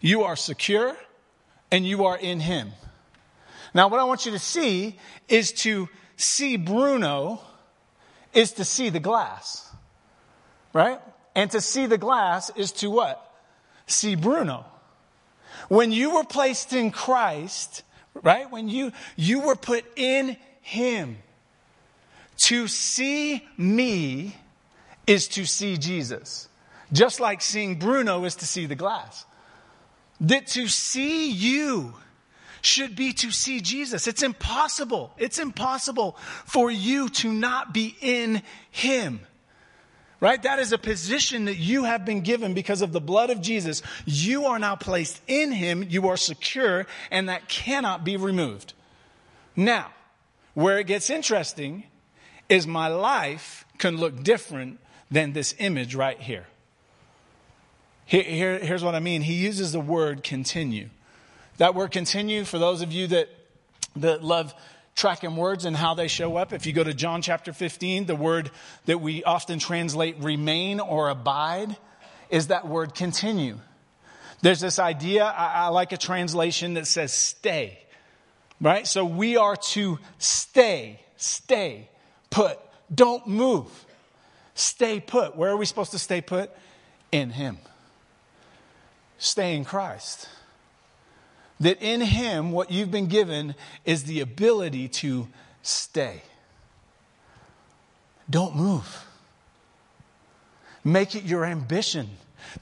You 0.04 0.24
are 0.24 0.36
secure 0.36 0.94
and 1.70 1.86
you 1.86 2.04
are 2.04 2.18
in 2.18 2.38
Him. 2.38 2.72
Now, 3.72 3.88
what 3.88 4.00
I 4.00 4.04
want 4.04 4.26
you 4.26 4.32
to 4.32 4.38
see 4.38 4.98
is 5.30 5.50
to 5.62 5.88
see 6.18 6.58
Bruno 6.58 7.40
is 8.34 8.52
to 8.52 8.66
see 8.66 8.90
the 8.90 9.00
glass, 9.00 9.66
right? 10.74 11.00
And 11.34 11.50
to 11.52 11.60
see 11.62 11.86
the 11.86 11.96
glass 11.96 12.50
is 12.54 12.72
to 12.72 12.90
what? 12.90 13.34
See 13.86 14.14
Bruno. 14.14 14.66
When 15.68 15.90
you 15.90 16.16
were 16.16 16.24
placed 16.24 16.74
in 16.74 16.90
Christ, 16.90 17.82
right? 18.12 18.50
When 18.50 18.68
you, 18.68 18.92
you 19.16 19.40
were 19.40 19.56
put 19.56 19.86
in 19.96 20.36
him. 20.60 21.16
To 22.40 22.68
see 22.68 23.42
me 23.56 24.36
is 25.06 25.28
to 25.28 25.46
see 25.46 25.78
Jesus. 25.78 26.46
Just 26.92 27.20
like 27.20 27.40
seeing 27.40 27.78
Bruno 27.78 28.24
is 28.24 28.36
to 28.36 28.46
see 28.46 28.66
the 28.66 28.74
glass. 28.74 29.24
That 30.20 30.46
to 30.48 30.68
see 30.68 31.30
you 31.30 31.94
should 32.62 32.96
be 32.96 33.12
to 33.12 33.30
see 33.30 33.60
Jesus. 33.60 34.06
It's 34.06 34.22
impossible. 34.22 35.12
It's 35.18 35.38
impossible 35.38 36.16
for 36.46 36.70
you 36.70 37.08
to 37.10 37.32
not 37.32 37.74
be 37.74 37.94
in 38.00 38.42
Him. 38.70 39.20
Right? 40.20 40.42
That 40.42 40.58
is 40.58 40.72
a 40.72 40.78
position 40.78 41.44
that 41.44 41.56
you 41.56 41.84
have 41.84 42.06
been 42.06 42.22
given 42.22 42.54
because 42.54 42.80
of 42.80 42.92
the 42.92 43.00
blood 43.00 43.28
of 43.28 43.42
Jesus. 43.42 43.82
You 44.06 44.46
are 44.46 44.58
now 44.58 44.76
placed 44.76 45.20
in 45.26 45.52
Him. 45.52 45.84
You 45.88 46.08
are 46.08 46.16
secure 46.16 46.86
and 47.10 47.28
that 47.28 47.48
cannot 47.48 48.04
be 48.04 48.16
removed. 48.16 48.72
Now, 49.54 49.90
where 50.54 50.78
it 50.78 50.86
gets 50.86 51.10
interesting 51.10 51.84
is 52.48 52.66
my 52.66 52.88
life 52.88 53.66
can 53.76 53.98
look 53.98 54.22
different 54.22 54.78
than 55.10 55.32
this 55.32 55.54
image 55.58 55.94
right 55.94 56.20
here. 56.20 56.46
Here, 58.06 58.22
here 58.22 58.58
here's 58.58 58.84
what 58.84 58.94
I 58.94 59.00
mean. 59.00 59.22
He 59.22 59.34
uses 59.34 59.72
the 59.72 59.80
word 59.80 60.22
continue. 60.22 60.90
That 61.58 61.74
word 61.74 61.92
continue, 61.92 62.44
for 62.44 62.58
those 62.58 62.82
of 62.82 62.92
you 62.92 63.06
that, 63.08 63.28
that 63.96 64.24
love 64.24 64.54
tracking 64.94 65.36
words 65.36 65.64
and 65.64 65.76
how 65.76 65.94
they 65.94 66.08
show 66.08 66.36
up, 66.36 66.52
if 66.52 66.66
you 66.66 66.72
go 66.72 66.84
to 66.84 66.94
John 66.94 67.22
chapter 67.22 67.52
15, 67.52 68.06
the 68.06 68.16
word 68.16 68.50
that 68.86 68.98
we 68.98 69.24
often 69.24 69.58
translate 69.58 70.16
remain 70.18 70.80
or 70.80 71.08
abide 71.08 71.76
is 72.30 72.48
that 72.48 72.66
word 72.66 72.94
continue. 72.94 73.58
There's 74.42 74.60
this 74.60 74.78
idea, 74.78 75.24
I, 75.24 75.46
I 75.46 75.68
like 75.68 75.92
a 75.92 75.96
translation 75.96 76.74
that 76.74 76.86
says 76.86 77.12
stay. 77.12 77.78
Right? 78.60 78.86
So 78.86 79.04
we 79.04 79.36
are 79.36 79.56
to 79.56 79.98
stay, 80.18 81.00
stay 81.16 81.88
put. 82.30 82.58
Don't 82.94 83.26
move. 83.26 83.68
Stay 84.54 85.00
put. 85.00 85.36
Where 85.36 85.50
are 85.50 85.56
we 85.56 85.66
supposed 85.66 85.90
to 85.92 85.98
stay 85.98 86.20
put? 86.20 86.50
In 87.10 87.30
Him. 87.30 87.58
Stay 89.18 89.56
in 89.56 89.64
Christ. 89.64 90.28
That 91.60 91.80
in 91.80 92.00
Him, 92.00 92.52
what 92.52 92.70
you've 92.70 92.90
been 92.90 93.06
given 93.06 93.54
is 93.84 94.04
the 94.04 94.20
ability 94.20 94.88
to 94.88 95.28
stay. 95.62 96.22
Don't 98.28 98.56
move. 98.56 99.06
Make 100.82 101.14
it 101.14 101.24
your 101.24 101.44
ambition 101.44 102.08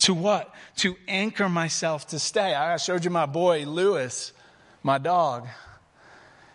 to 0.00 0.14
what? 0.14 0.54
To 0.76 0.96
anchor 1.08 1.48
myself 1.48 2.08
to 2.08 2.18
stay. 2.18 2.54
I 2.54 2.76
showed 2.76 3.04
you 3.04 3.10
my 3.10 3.26
boy, 3.26 3.64
Lewis, 3.64 4.32
my 4.82 4.98
dog. 4.98 5.48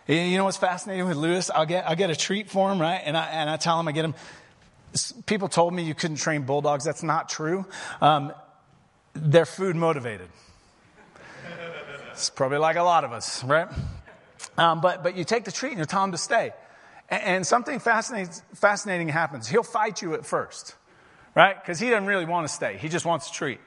You 0.06 0.38
know 0.38 0.44
what's 0.44 0.56
fascinating 0.56 1.06
with 1.06 1.18
Lewis? 1.18 1.50
I'll 1.50 1.66
get, 1.66 1.86
I'll 1.86 1.96
get 1.96 2.08
a 2.08 2.16
treat 2.16 2.48
for 2.48 2.72
him, 2.72 2.80
right? 2.80 3.02
And 3.04 3.16
I, 3.16 3.26
and 3.26 3.50
I 3.50 3.58
tell 3.58 3.78
him 3.78 3.88
I 3.88 3.92
get 3.92 4.06
him. 4.06 4.14
People 5.26 5.48
told 5.48 5.74
me 5.74 5.82
you 5.82 5.94
couldn't 5.94 6.16
train 6.16 6.42
bulldogs. 6.42 6.84
That's 6.84 7.02
not 7.02 7.28
true. 7.28 7.66
Um, 8.00 8.32
they're 9.20 9.46
food 9.46 9.76
motivated. 9.76 10.28
It's 12.10 12.30
probably 12.30 12.58
like 12.58 12.76
a 12.76 12.82
lot 12.82 13.04
of 13.04 13.12
us, 13.12 13.44
right? 13.44 13.68
Um, 14.56 14.80
but, 14.80 15.02
but 15.02 15.16
you 15.16 15.24
take 15.24 15.44
the 15.44 15.52
treat 15.52 15.70
and 15.70 15.78
you 15.78 15.84
tell 15.84 16.02
him 16.02 16.12
to 16.12 16.18
stay. 16.18 16.52
And, 17.08 17.22
and 17.22 17.46
something 17.46 17.78
fascinating, 17.78 18.32
fascinating 18.54 19.08
happens. 19.08 19.46
He'll 19.46 19.62
fight 19.62 20.02
you 20.02 20.14
at 20.14 20.26
first, 20.26 20.74
right? 21.36 21.54
Because 21.60 21.78
he 21.78 21.90
doesn't 21.90 22.06
really 22.06 22.24
want 22.24 22.46
to 22.46 22.52
stay. 22.52 22.76
He 22.76 22.88
just 22.88 23.04
wants 23.04 23.28
a 23.30 23.32
treat. 23.32 23.60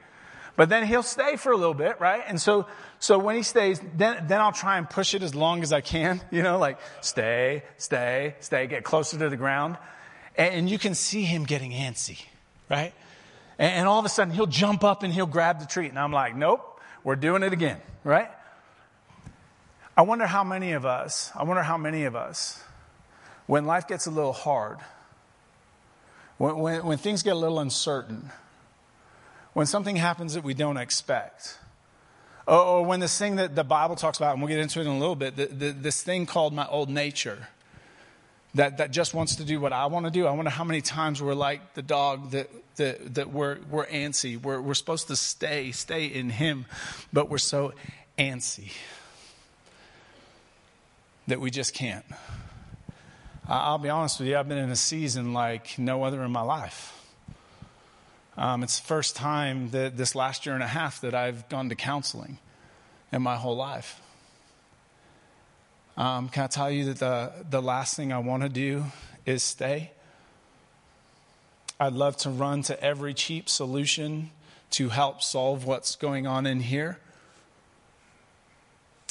But 0.54 0.68
then 0.68 0.86
he'll 0.86 1.02
stay 1.02 1.36
for 1.36 1.50
a 1.50 1.56
little 1.56 1.74
bit, 1.74 1.98
right? 1.98 2.22
And 2.26 2.38
so, 2.38 2.66
so 2.98 3.18
when 3.18 3.36
he 3.36 3.42
stays, 3.42 3.80
then, 3.96 4.26
then 4.26 4.40
I'll 4.40 4.52
try 4.52 4.76
and 4.76 4.88
push 4.88 5.14
it 5.14 5.22
as 5.22 5.34
long 5.34 5.62
as 5.62 5.72
I 5.72 5.80
can, 5.80 6.20
you 6.30 6.42
know, 6.42 6.58
like 6.58 6.78
stay, 7.00 7.62
stay, 7.78 8.34
stay, 8.40 8.66
get 8.66 8.84
closer 8.84 9.18
to 9.18 9.30
the 9.30 9.36
ground. 9.36 9.78
And, 10.36 10.54
and 10.54 10.70
you 10.70 10.78
can 10.78 10.94
see 10.94 11.22
him 11.22 11.44
getting 11.44 11.72
antsy, 11.72 12.22
right? 12.70 12.92
And, 13.62 13.72
and 13.72 13.88
all 13.88 14.00
of 14.00 14.04
a 14.04 14.08
sudden 14.08 14.34
he'll 14.34 14.46
jump 14.46 14.82
up 14.82 15.04
and 15.04 15.14
he'll 15.14 15.24
grab 15.24 15.60
the 15.60 15.66
treat. 15.66 15.88
And 15.88 15.98
I'm 15.98 16.12
like, 16.12 16.34
nope, 16.34 16.80
we're 17.04 17.16
doing 17.16 17.44
it 17.44 17.52
again, 17.52 17.80
right? 18.02 18.28
I 19.96 20.02
wonder 20.02 20.26
how 20.26 20.42
many 20.42 20.72
of 20.72 20.84
us, 20.84 21.30
I 21.36 21.44
wonder 21.44 21.62
how 21.62 21.76
many 21.76 22.04
of 22.04 22.16
us, 22.16 22.62
when 23.46 23.64
life 23.64 23.86
gets 23.86 24.06
a 24.06 24.10
little 24.10 24.32
hard, 24.32 24.78
when, 26.38 26.58
when, 26.58 26.84
when 26.84 26.98
things 26.98 27.22
get 27.22 27.34
a 27.34 27.38
little 27.38 27.60
uncertain, 27.60 28.30
when 29.52 29.66
something 29.66 29.94
happens 29.94 30.34
that 30.34 30.42
we 30.42 30.54
don't 30.54 30.76
expect, 30.76 31.58
or, 32.48 32.58
or, 32.58 32.84
when 32.84 32.98
this 32.98 33.16
thing 33.16 33.36
that 33.36 33.54
the 33.54 33.62
Bible 33.62 33.94
talks 33.94 34.18
about, 34.18 34.32
and 34.32 34.42
we'll 34.42 34.48
get 34.48 34.58
into 34.58 34.80
it 34.80 34.86
in 34.86 34.88
a 34.88 34.98
little 34.98 35.14
bit, 35.14 35.36
the, 35.36 35.46
the, 35.46 35.70
this 35.70 36.02
thing 36.02 36.26
called 36.26 36.52
my 36.52 36.66
old 36.66 36.88
nature, 36.88 37.46
that, 38.54 38.78
that 38.78 38.90
just 38.90 39.14
wants 39.14 39.36
to 39.36 39.44
do 39.44 39.60
what 39.60 39.72
I 39.72 39.86
want 39.86 40.06
to 40.06 40.10
do. 40.10 40.26
I 40.26 40.32
wonder 40.32 40.50
how 40.50 40.64
many 40.64 40.80
times 40.80 41.22
we're 41.22 41.34
like 41.34 41.74
the 41.74 41.82
dog 41.82 42.32
that, 42.32 42.50
that, 42.76 43.14
that 43.14 43.32
we're, 43.32 43.58
we're 43.70 43.86
antsy. 43.86 44.40
We're, 44.40 44.60
we're 44.60 44.74
supposed 44.74 45.08
to 45.08 45.16
stay, 45.16 45.72
stay 45.72 46.06
in 46.06 46.30
Him, 46.30 46.66
but 47.12 47.30
we're 47.30 47.38
so 47.38 47.72
antsy 48.18 48.72
that 51.28 51.40
we 51.40 51.50
just 51.50 51.74
can't. 51.74 52.04
I'll 53.48 53.78
be 53.78 53.88
honest 53.88 54.20
with 54.20 54.28
you, 54.28 54.36
I've 54.36 54.48
been 54.48 54.58
in 54.58 54.70
a 54.70 54.76
season 54.76 55.32
like 55.32 55.78
no 55.78 56.04
other 56.04 56.22
in 56.22 56.30
my 56.30 56.42
life. 56.42 56.98
Um, 58.36 58.62
it's 58.62 58.78
the 58.78 58.86
first 58.86 59.16
time 59.16 59.70
that 59.70 59.96
this 59.96 60.14
last 60.14 60.46
year 60.46 60.54
and 60.54 60.64
a 60.64 60.68
half 60.68 61.00
that 61.02 61.14
I've 61.14 61.48
gone 61.48 61.68
to 61.68 61.74
counseling 61.74 62.38
in 63.12 63.20
my 63.20 63.36
whole 63.36 63.56
life. 63.56 64.00
Um, 65.96 66.28
can 66.28 66.44
I 66.44 66.46
tell 66.46 66.70
you 66.70 66.86
that 66.86 66.98
the, 66.98 67.32
the 67.50 67.60
last 67.60 67.96
thing 67.96 68.12
I 68.12 68.18
want 68.18 68.42
to 68.42 68.48
do 68.48 68.84
is 69.26 69.42
stay? 69.42 69.92
I'd 71.78 71.92
love 71.92 72.16
to 72.18 72.30
run 72.30 72.62
to 72.62 72.82
every 72.82 73.12
cheap 73.12 73.48
solution 73.48 74.30
to 74.70 74.88
help 74.88 75.22
solve 75.22 75.66
what's 75.66 75.96
going 75.96 76.26
on 76.26 76.46
in 76.46 76.60
here. 76.60 76.98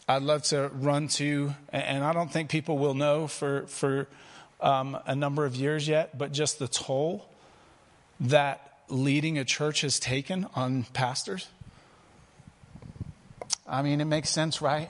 I'd 0.07 0.23
love 0.23 0.43
to 0.45 0.71
run 0.73 1.07
to, 1.09 1.53
and 1.69 2.03
I 2.03 2.13
don't 2.13 2.31
think 2.31 2.49
people 2.49 2.77
will 2.77 2.95
know 2.95 3.27
for, 3.27 3.67
for 3.67 4.07
um, 4.59 4.97
a 5.05 5.15
number 5.15 5.45
of 5.45 5.55
years 5.55 5.87
yet, 5.87 6.17
but 6.17 6.31
just 6.31 6.59
the 6.59 6.67
toll 6.67 7.25
that 8.19 8.79
leading 8.89 9.37
a 9.37 9.45
church 9.45 9.81
has 9.81 9.99
taken 9.99 10.47
on 10.55 10.83
pastors. 10.93 11.47
I 13.67 13.83
mean, 13.83 14.01
it 14.01 14.05
makes 14.05 14.29
sense, 14.29 14.61
right? 14.61 14.89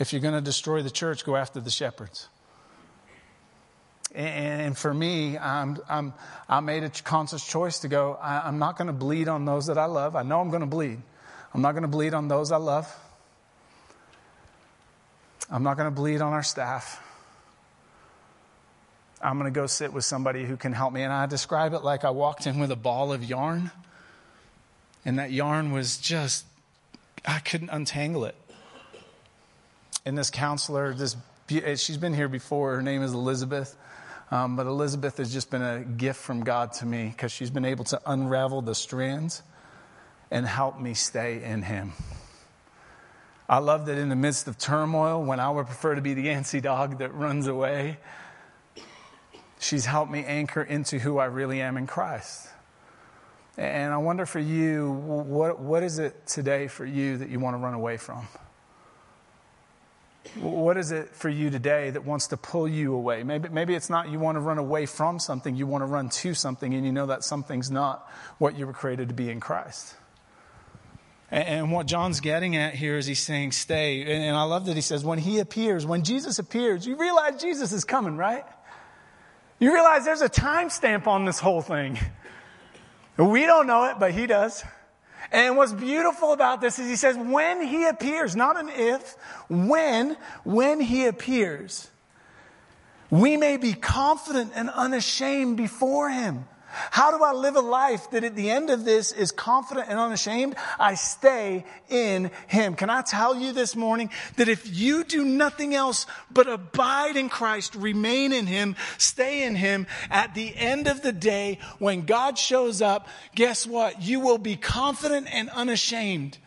If 0.00 0.14
you're 0.14 0.22
going 0.22 0.34
to 0.34 0.40
destroy 0.40 0.80
the 0.82 0.90
church, 0.90 1.26
go 1.26 1.36
after 1.36 1.60
the 1.60 1.70
shepherds. 1.70 2.28
And 4.14 4.76
for 4.76 4.92
me, 4.92 5.36
I'm, 5.36 5.78
I'm, 5.88 6.14
i 6.48 6.58
made 6.60 6.82
a 6.82 6.88
conscious 6.88 7.46
choice 7.46 7.80
to 7.80 7.88
go, 7.88 8.18
I, 8.20 8.48
I'm 8.48 8.58
not 8.58 8.78
going 8.78 8.86
to 8.86 8.94
bleed 8.94 9.28
on 9.28 9.44
those 9.44 9.66
that 9.66 9.76
I 9.76 9.84
love. 9.84 10.16
I 10.16 10.22
know 10.22 10.40
I'm 10.40 10.48
going 10.48 10.62
to 10.62 10.66
bleed. 10.66 11.00
I'm 11.52 11.60
not 11.60 11.72
going 11.72 11.82
to 11.82 11.88
bleed 11.88 12.14
on 12.14 12.28
those 12.28 12.50
I 12.50 12.56
love. 12.56 12.92
I'm 15.50 15.62
not 15.62 15.76
going 15.76 15.88
to 15.88 15.94
bleed 15.94 16.22
on 16.22 16.32
our 16.32 16.42
staff. 16.42 17.06
I'm 19.20 19.38
going 19.38 19.52
to 19.52 19.54
go 19.54 19.66
sit 19.66 19.92
with 19.92 20.06
somebody 20.06 20.46
who 20.46 20.56
can 20.56 20.72
help 20.72 20.94
me. 20.94 21.02
And 21.02 21.12
I 21.12 21.26
describe 21.26 21.74
it 21.74 21.84
like 21.84 22.04
I 22.04 22.10
walked 22.10 22.46
in 22.46 22.58
with 22.58 22.70
a 22.70 22.76
ball 22.76 23.12
of 23.12 23.22
yarn, 23.22 23.70
and 25.04 25.18
that 25.18 25.30
yarn 25.30 25.72
was 25.72 25.98
just, 25.98 26.46
I 27.26 27.40
couldn't 27.40 27.68
untangle 27.68 28.24
it. 28.24 28.34
And 30.04 30.16
this 30.16 30.30
counselor, 30.30 30.94
this, 30.94 31.16
she's 31.76 31.98
been 31.98 32.14
here 32.14 32.28
before. 32.28 32.76
Her 32.76 32.82
name 32.82 33.02
is 33.02 33.12
Elizabeth. 33.12 33.76
Um, 34.30 34.54
but 34.54 34.66
Elizabeth 34.66 35.16
has 35.16 35.32
just 35.32 35.50
been 35.50 35.62
a 35.62 35.80
gift 35.80 36.20
from 36.20 36.44
God 36.44 36.72
to 36.74 36.86
me 36.86 37.08
because 37.08 37.32
she's 37.32 37.50
been 37.50 37.64
able 37.64 37.84
to 37.86 38.00
unravel 38.06 38.62
the 38.62 38.74
strands 38.74 39.42
and 40.30 40.46
help 40.46 40.80
me 40.80 40.94
stay 40.94 41.42
in 41.42 41.62
Him. 41.62 41.92
I 43.48 43.58
love 43.58 43.86
that 43.86 43.98
in 43.98 44.08
the 44.08 44.16
midst 44.16 44.46
of 44.46 44.56
turmoil, 44.56 45.24
when 45.24 45.40
I 45.40 45.50
would 45.50 45.66
prefer 45.66 45.96
to 45.96 46.00
be 46.00 46.14
the 46.14 46.26
antsy 46.26 46.62
dog 46.62 46.98
that 46.98 47.12
runs 47.12 47.48
away, 47.48 47.98
she's 49.58 49.84
helped 49.84 50.12
me 50.12 50.24
anchor 50.24 50.62
into 50.62 51.00
who 51.00 51.18
I 51.18 51.24
really 51.24 51.60
am 51.60 51.76
in 51.76 51.88
Christ. 51.88 52.48
And 53.58 53.92
I 53.92 53.96
wonder 53.96 54.24
for 54.24 54.38
you, 54.38 54.92
what, 54.92 55.58
what 55.58 55.82
is 55.82 55.98
it 55.98 56.28
today 56.28 56.68
for 56.68 56.86
you 56.86 57.16
that 57.16 57.28
you 57.28 57.40
want 57.40 57.54
to 57.54 57.58
run 57.58 57.74
away 57.74 57.96
from? 57.96 58.28
What 60.38 60.76
is 60.76 60.92
it 60.92 61.14
for 61.16 61.28
you 61.28 61.50
today 61.50 61.90
that 61.90 62.04
wants 62.04 62.28
to 62.28 62.36
pull 62.36 62.68
you 62.68 62.94
away? 62.94 63.22
Maybe, 63.22 63.48
maybe 63.48 63.74
it's 63.74 63.90
not 63.90 64.10
you 64.10 64.18
want 64.18 64.36
to 64.36 64.40
run 64.40 64.58
away 64.58 64.86
from 64.86 65.18
something, 65.18 65.56
you 65.56 65.66
want 65.66 65.82
to 65.82 65.86
run 65.86 66.08
to 66.10 66.34
something, 66.34 66.74
and 66.74 66.84
you 66.84 66.92
know 66.92 67.06
that 67.06 67.24
something's 67.24 67.70
not 67.70 68.08
what 68.38 68.56
you 68.56 68.66
were 68.66 68.72
created 68.72 69.08
to 69.08 69.14
be 69.14 69.30
in 69.30 69.40
Christ. 69.40 69.94
And 71.30 71.70
what 71.70 71.86
John's 71.86 72.20
getting 72.20 72.56
at 72.56 72.74
here 72.74 72.98
is 72.98 73.06
he's 73.06 73.20
saying, 73.20 73.52
stay. 73.52 74.02
And 74.02 74.36
I 74.36 74.42
love 74.42 74.66
that 74.66 74.74
he 74.74 74.80
says, 74.80 75.04
when 75.04 75.18
he 75.18 75.38
appears, 75.38 75.86
when 75.86 76.02
Jesus 76.02 76.38
appears, 76.38 76.86
you 76.86 76.96
realize 76.96 77.40
Jesus 77.40 77.72
is 77.72 77.84
coming, 77.84 78.16
right? 78.16 78.44
You 79.60 79.72
realize 79.72 80.04
there's 80.04 80.22
a 80.22 80.28
timestamp 80.28 81.06
on 81.06 81.24
this 81.24 81.38
whole 81.38 81.62
thing. 81.62 81.98
We 83.16 83.46
don't 83.46 83.66
know 83.66 83.84
it, 83.84 83.98
but 84.00 84.12
he 84.12 84.26
does. 84.26 84.64
And 85.32 85.56
what's 85.56 85.72
beautiful 85.72 86.32
about 86.32 86.60
this 86.60 86.78
is 86.78 86.88
he 86.88 86.96
says, 86.96 87.16
when 87.16 87.64
he 87.64 87.86
appears, 87.86 88.34
not 88.34 88.58
an 88.58 88.68
if, 88.68 89.16
when, 89.48 90.16
when 90.44 90.80
he 90.80 91.06
appears, 91.06 91.88
we 93.10 93.36
may 93.36 93.56
be 93.56 93.72
confident 93.72 94.52
and 94.54 94.70
unashamed 94.70 95.56
before 95.56 96.10
him. 96.10 96.46
How 96.72 97.16
do 97.16 97.24
I 97.24 97.32
live 97.32 97.56
a 97.56 97.60
life 97.60 98.10
that 98.10 98.24
at 98.24 98.36
the 98.36 98.50
end 98.50 98.70
of 98.70 98.84
this 98.84 99.12
is 99.12 99.32
confident 99.32 99.88
and 99.88 99.98
unashamed? 99.98 100.54
I 100.78 100.94
stay 100.94 101.64
in 101.88 102.30
Him. 102.46 102.74
Can 102.74 102.90
I 102.90 103.02
tell 103.02 103.36
you 103.36 103.52
this 103.52 103.74
morning 103.74 104.10
that 104.36 104.48
if 104.48 104.72
you 104.72 105.04
do 105.04 105.24
nothing 105.24 105.74
else 105.74 106.06
but 106.30 106.48
abide 106.48 107.16
in 107.16 107.28
Christ, 107.28 107.74
remain 107.74 108.32
in 108.32 108.46
Him, 108.46 108.76
stay 108.98 109.42
in 109.42 109.56
Him, 109.56 109.86
at 110.10 110.34
the 110.34 110.54
end 110.56 110.86
of 110.86 111.02
the 111.02 111.12
day, 111.12 111.58
when 111.78 112.02
God 112.02 112.38
shows 112.38 112.80
up, 112.80 113.08
guess 113.34 113.66
what? 113.66 114.02
You 114.02 114.20
will 114.20 114.38
be 114.38 114.56
confident 114.56 115.28
and 115.32 115.50
unashamed 115.50 116.38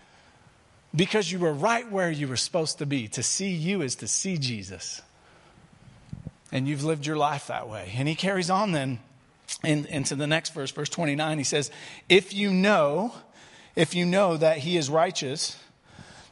because 0.96 1.32
you 1.32 1.40
were 1.40 1.54
right 1.54 1.92
where 1.92 2.12
you 2.12 2.28
were 2.28 2.38
supposed 2.38 2.78
to 2.78 2.86
be. 2.86 3.08
To 3.10 3.24
see 3.24 3.50
you 3.50 3.82
is 3.82 3.96
to 3.96 4.08
see 4.08 4.38
Jesus. 4.38 5.02
And 6.52 6.68
you've 6.68 6.84
lived 6.84 7.06
your 7.06 7.18
life 7.18 7.48
that 7.48 7.68
way. 7.68 7.92
And 7.96 8.08
He 8.08 8.16
carries 8.16 8.50
on 8.50 8.72
then 8.72 9.00
in, 9.64 9.86
into 9.86 10.16
the 10.16 10.28
next 10.28 10.54
verse, 10.54 10.72
verse 10.72 10.90
29, 10.90 11.38
he 11.38 11.44
says, 11.44 11.72
If 12.10 12.34
you 12.34 12.52
know, 12.52 13.14
if 13.76 13.96
you 13.96 14.06
know 14.06 14.38
that 14.38 14.60
he 14.60 14.78
is 14.78 14.90
righteous, 14.90 15.58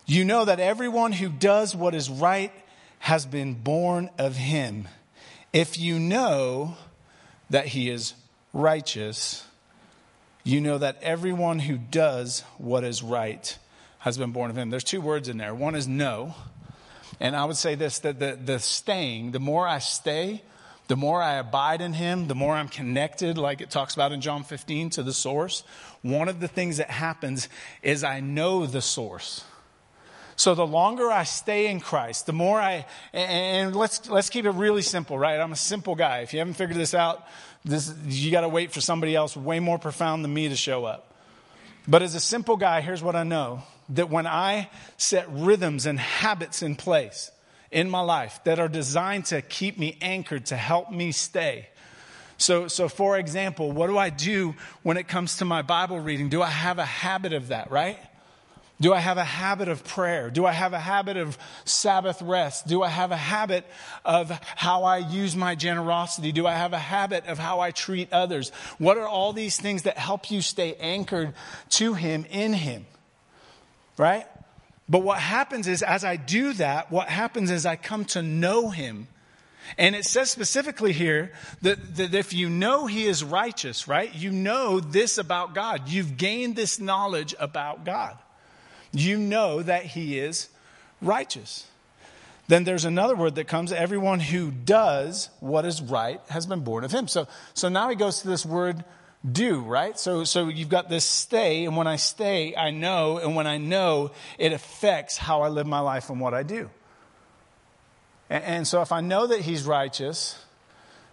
you 0.06 0.26
know 0.26 0.46
that 0.46 0.60
everyone 0.60 1.14
who 1.14 1.30
does 1.30 1.76
what 1.76 1.96
is 1.96 2.10
right 2.10 2.52
has 3.00 3.26
been 3.26 3.54
born 3.54 4.10
of 4.18 4.36
him. 4.36 4.88
If 5.54 5.80
you 5.80 6.00
know 6.00 6.76
that 7.50 7.68
he 7.68 7.90
is 7.90 8.14
righteous, 8.54 9.46
you 10.44 10.62
know 10.62 10.78
that 10.78 10.98
everyone 11.02 11.60
who 11.60 11.78
does 11.78 12.44
what 12.58 12.84
is 12.84 13.04
right 13.04 13.58
has 14.00 14.18
been 14.18 14.32
born 14.32 14.50
of 14.50 14.58
him. 14.58 14.70
There's 14.70 14.84
two 14.84 15.02
words 15.02 15.30
in 15.30 15.38
there. 15.38 15.54
One 15.54 15.76
is 15.76 15.88
know. 15.88 16.36
And 17.20 17.36
I 17.36 17.46
would 17.46 17.58
say 17.58 17.76
this 17.76 18.00
that 18.00 18.20
the, 18.20 18.38
the 18.44 18.60
staying, 18.60 19.32
the 19.32 19.40
more 19.40 19.68
I 19.68 19.80
stay, 19.80 20.42
the 20.92 20.98
more 20.98 21.22
I 21.22 21.36
abide 21.36 21.80
in 21.80 21.94
him, 21.94 22.28
the 22.28 22.36
more 22.36 22.54
I'm 22.54 22.68
connected, 22.68 23.38
like 23.38 23.62
it 23.62 23.70
talks 23.70 23.94
about 23.94 24.12
in 24.12 24.20
John 24.20 24.44
15, 24.44 24.90
to 24.90 25.04
the 25.04 25.14
source. 25.14 25.64
One 26.02 26.28
of 26.28 26.42
the 26.42 26.50
things 26.50 26.76
that 26.80 26.90
happens 26.90 27.48
is 27.82 28.04
I 28.04 28.20
know 28.20 28.66
the 28.66 28.82
source. 28.82 29.46
So 30.36 30.54
the 30.54 30.68
longer 30.68 31.10
I 31.10 31.24
stay 31.24 31.68
in 31.68 31.80
Christ, 31.80 32.26
the 32.26 32.34
more 32.34 32.60
I, 32.60 32.86
and 33.14 33.74
let's, 33.74 34.10
let's 34.10 34.30
keep 34.30 34.44
it 34.44 34.50
really 34.50 34.82
simple, 34.82 35.18
right? 35.18 35.40
I'm 35.40 35.54
a 35.54 35.56
simple 35.56 35.96
guy. 35.96 36.24
If 36.24 36.34
you 36.34 36.40
haven't 36.40 36.56
figured 36.56 36.78
this 36.78 36.94
out, 36.94 37.26
this, 37.64 37.94
you 38.06 38.30
got 38.30 38.42
to 38.42 38.50
wait 38.50 38.74
for 38.74 38.82
somebody 38.82 39.16
else 39.16 39.38
way 39.38 39.62
more 39.62 39.80
profound 39.80 40.26
than 40.26 40.34
me 40.34 40.50
to 40.50 40.58
show 40.58 40.84
up. 40.84 41.16
But 41.88 42.02
as 42.02 42.16
a 42.16 42.20
simple 42.20 42.58
guy, 42.58 42.82
here's 42.82 43.02
what 43.02 43.16
I 43.16 43.24
know 43.24 43.64
that 43.92 44.10
when 44.10 44.28
I 44.28 44.70
set 44.98 45.26
rhythms 45.32 45.86
and 45.86 45.98
habits 45.98 46.62
in 46.62 46.76
place, 46.76 47.32
in 47.72 47.90
my 47.90 48.02
life 48.02 48.40
that 48.44 48.60
are 48.60 48.68
designed 48.68 49.26
to 49.26 49.42
keep 49.42 49.78
me 49.78 49.98
anchored, 50.02 50.48
to 50.48 50.56
help 50.56 50.92
me 50.92 51.12
stay. 51.12 51.68
So, 52.38 52.68
so 52.68 52.90
for 52.90 53.18
example, 53.18 53.72
what 53.72 53.88
do 53.88 53.98
I 53.98 54.10
do 54.10 54.56
when 54.84 54.98
it 54.98 55.08
comes 55.08 55.38
to 55.38 55.46
my 55.46 55.62
Bible 55.62 56.00
reading? 56.00 56.30
Do 56.30 56.42
I 56.42 56.50
have 56.50 56.80
a 56.80 56.86
habit 56.86 57.34
of 57.34 57.50
that, 57.50 57.72
right? 57.72 58.00
Do 58.82 58.96
I 58.96 59.00
have 59.00 59.20
a 59.20 59.24
habit 59.24 59.70
of 59.70 59.84
prayer? 59.84 60.32
Do 60.32 60.48
I 60.48 60.52
have 60.52 60.74
a 60.74 60.80
habit 60.80 61.16
of 61.16 61.38
Sabbath 61.66 62.20
rest? 62.20 62.66
Do 62.66 62.82
I 62.82 62.88
have 62.88 63.12
a 63.12 63.18
habit 63.18 63.64
of 64.04 64.32
how 64.56 64.86
I 64.86 64.98
use 64.98 65.36
my 65.36 65.54
generosity? 65.54 66.32
Do 66.32 66.48
I 66.48 66.54
have 66.54 66.74
a 66.74 66.80
habit 66.80 67.28
of 67.28 67.38
how 67.38 67.60
I 67.60 67.70
treat 67.70 68.12
others? 68.12 68.50
What 68.80 68.98
are 68.98 69.08
all 69.08 69.34
these 69.34 69.56
things 69.56 69.84
that 69.84 70.00
help 70.00 70.32
you 70.32 70.42
stay 70.42 70.74
anchored 70.80 71.36
to 71.70 71.94
Him 71.94 72.26
in 72.32 72.54
Him? 72.54 72.88
Right? 73.98 74.26
But 74.92 75.00
what 75.00 75.18
happens 75.18 75.68
is, 75.68 75.82
as 75.82 76.04
I 76.04 76.18
do 76.18 76.54
that, 76.54 76.92
what 76.92 77.10
happens 77.10 77.50
is 77.50 77.66
I 77.66 77.78
come 77.78 78.06
to 78.06 78.22
know 78.22 78.70
Him. 78.70 79.08
And 79.78 79.96
it 79.96 80.06
says 80.06 80.30
specifically 80.30 80.94
here 80.94 81.32
that, 81.64 81.96
that 81.96 82.14
if 82.14 82.34
you 82.34 82.50
know 82.50 82.86
He 82.86 83.06
is 83.06 83.24
righteous, 83.24 83.88
right? 83.88 84.14
You 84.14 84.30
know 84.30 84.80
this 84.80 85.18
about 85.18 85.56
God. 85.56 85.90
You've 85.90 86.18
gained 86.18 86.56
this 86.56 86.80
knowledge 86.80 87.34
about 87.40 87.86
God 87.86 88.18
you 88.94 89.18
know 89.18 89.62
that 89.62 89.86
he 89.86 90.20
is 90.20 90.50
righteous. 91.02 91.68
Then 92.48 92.64
there's 92.64 92.86
another 92.86 93.16
word 93.16 93.36
that 93.36 93.48
comes 93.48 93.72
everyone 93.72 94.20
who 94.20 94.52
does 94.52 95.30
what 95.40 95.66
is 95.66 95.82
right 95.82 96.20
has 96.30 96.46
been 96.46 96.62
born 96.62 96.84
of 96.84 96.92
him. 96.92 97.08
So, 97.08 97.28
so 97.54 97.70
now 97.70 97.90
he 97.90 97.96
goes 97.96 98.22
to 98.22 98.28
this 98.28 98.46
word 98.46 98.84
do, 99.30 99.62
right? 99.62 99.98
So, 100.00 100.24
so 100.24 100.48
you've 100.48 100.70
got 100.70 100.90
this 100.90 101.06
stay, 101.06 101.66
and 101.66 101.78
when 101.78 101.88
I 101.88 101.98
stay, 101.98 102.56
I 102.56 102.72
know, 102.72 103.18
and 103.18 103.36
when 103.36 103.48
I 103.48 103.58
know, 103.58 104.12
it 104.40 104.52
affects 104.52 105.18
how 105.18 105.42
I 105.42 105.50
live 105.50 105.68
my 105.68 105.80
life 105.80 106.10
and 106.10 106.20
what 106.20 106.34
I 106.34 106.44
do. 106.44 106.70
And, 108.30 108.44
and 108.44 108.68
so 108.68 108.82
if 108.82 108.92
I 108.92 109.02
know 109.02 109.28
that 109.28 109.42
he's 109.42 109.64
righteous, 109.64 110.44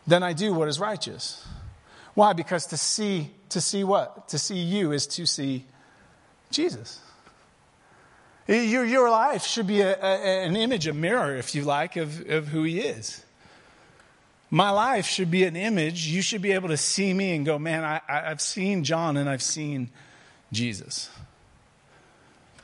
then 0.07 0.23
I 0.23 0.33
do 0.33 0.55
what 0.55 0.69
is 0.69 0.81
righteous. 0.81 1.47
Why? 2.15 2.33
Because 2.33 2.67
to 2.67 2.77
see, 2.77 3.31
to 3.51 3.61
see 3.61 3.85
what? 3.85 4.29
To 4.29 4.39
see 4.39 4.59
you 4.59 4.93
is 4.93 5.07
to 5.09 5.27
see 5.27 5.67
Jesus. 6.51 7.01
Your, 8.47 8.85
your 8.87 9.11
life 9.11 9.45
should 9.45 9.67
be 9.67 9.83
a, 9.83 9.95
a, 10.03 10.45
an 10.47 10.57
image, 10.57 10.87
a 10.87 10.95
mirror, 10.95 11.37
if 11.37 11.55
you 11.55 11.63
like, 11.63 11.97
of, 11.97 12.29
of 12.31 12.49
who 12.49 12.63
He 12.63 12.81
is. 12.81 13.23
My 14.51 14.71
life 14.71 15.07
should 15.07 15.31
be 15.31 15.45
an 15.45 15.57
image. 15.57 16.07
You 16.07 16.23
should 16.23 16.41
be 16.41 16.53
able 16.53 16.69
to 16.69 16.77
see 16.77 17.13
me 17.13 17.37
and 17.37 17.45
go, 17.45 17.59
man, 17.59 17.85
I, 17.85 18.01
I've 18.09 18.41
seen 18.41 18.83
John 18.83 19.17
and 19.17 19.29
I've 19.29 19.43
seen 19.43 19.91
Jesus. 20.53 21.11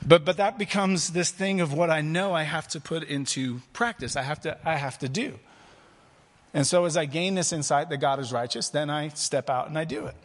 But, 0.05 0.25
but 0.25 0.37
that 0.37 0.57
becomes 0.57 1.11
this 1.11 1.31
thing 1.31 1.61
of 1.61 1.73
what 1.73 1.89
I 1.89 2.01
know 2.01 2.33
I 2.33 2.43
have 2.43 2.67
to 2.69 2.79
put 2.79 3.03
into 3.03 3.61
practice. 3.73 4.15
I 4.15 4.23
have 4.23 4.41
to, 4.41 4.57
I 4.67 4.75
have 4.75 4.97
to 4.99 5.09
do. 5.09 5.39
And 6.53 6.65
so 6.65 6.85
as 6.85 6.95
I 6.95 7.05
gain 7.05 7.35
this 7.35 7.51
insight 7.51 7.89
that 7.89 7.97
God 7.97 8.19
is 8.19 8.31
righteous, 8.31 8.69
then 8.69 8.89
I 8.89 9.09
step 9.09 9.49
out 9.49 9.67
and 9.67 9.77
I 9.77 9.83
do 9.83 10.05
it. 10.05 10.15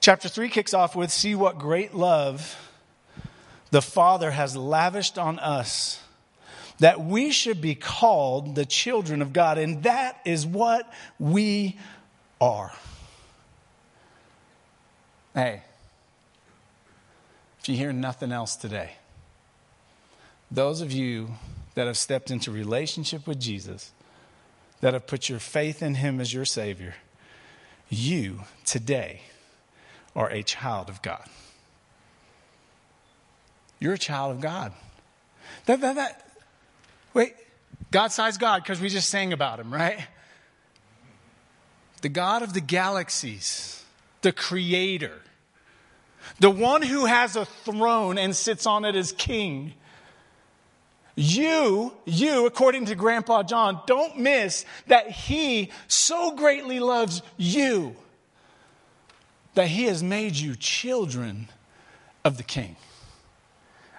Chapter 0.00 0.28
3 0.28 0.48
kicks 0.48 0.74
off 0.74 0.96
with 0.96 1.10
See 1.10 1.34
what 1.34 1.58
great 1.58 1.94
love 1.94 2.56
the 3.70 3.82
Father 3.82 4.30
has 4.30 4.56
lavished 4.56 5.18
on 5.18 5.38
us 5.38 6.02
that 6.78 7.00
we 7.00 7.30
should 7.30 7.60
be 7.60 7.74
called 7.74 8.54
the 8.54 8.64
children 8.64 9.22
of 9.22 9.32
God. 9.32 9.58
And 9.58 9.82
that 9.82 10.20
is 10.24 10.46
what 10.46 10.90
we 11.18 11.76
are. 12.40 12.72
Hey, 15.34 15.62
if 17.60 17.68
you 17.68 17.76
hear 17.76 17.92
nothing 17.92 18.32
else 18.32 18.56
today, 18.56 18.92
those 20.50 20.80
of 20.80 20.92
you 20.92 21.30
that 21.74 21.86
have 21.86 21.98
stepped 21.98 22.30
into 22.30 22.50
relationship 22.50 23.26
with 23.26 23.40
Jesus, 23.40 23.92
that 24.80 24.94
have 24.94 25.06
put 25.06 25.28
your 25.28 25.38
faith 25.38 25.82
in 25.82 25.96
Him 25.96 26.20
as 26.20 26.32
your 26.32 26.44
Savior, 26.44 26.94
you 27.88 28.40
today 28.64 29.22
are 30.14 30.30
a 30.30 30.42
child 30.42 30.88
of 30.88 31.02
God. 31.02 31.24
You're 33.80 33.94
a 33.94 33.98
child 33.98 34.32
of 34.32 34.40
God. 34.40 34.72
That, 35.66 35.80
that, 35.80 35.96
that, 35.96 36.27
wait, 37.18 37.34
God 37.90 38.12
sized 38.12 38.38
God, 38.38 38.62
because 38.62 38.80
we 38.80 38.88
just 38.88 39.10
sang 39.10 39.32
about 39.32 39.58
him, 39.58 39.74
right? 39.74 40.06
The 42.00 42.08
God 42.08 42.42
of 42.42 42.54
the 42.54 42.60
galaxies, 42.60 43.84
the 44.22 44.30
creator, 44.30 45.20
the 46.38 46.50
one 46.50 46.80
who 46.80 47.06
has 47.06 47.34
a 47.34 47.44
throne 47.44 48.18
and 48.18 48.36
sits 48.36 48.66
on 48.66 48.84
it 48.84 48.94
as 48.94 49.10
king. 49.10 49.74
You, 51.16 51.92
you, 52.04 52.46
according 52.46 52.84
to 52.86 52.94
Grandpa 52.94 53.42
John, 53.42 53.80
don't 53.86 54.20
miss 54.20 54.64
that 54.86 55.10
he 55.10 55.70
so 55.88 56.36
greatly 56.36 56.78
loves 56.78 57.22
you 57.36 57.96
that 59.54 59.66
he 59.66 59.86
has 59.86 60.04
made 60.04 60.36
you 60.36 60.54
children 60.54 61.48
of 62.24 62.36
the 62.36 62.44
king. 62.44 62.76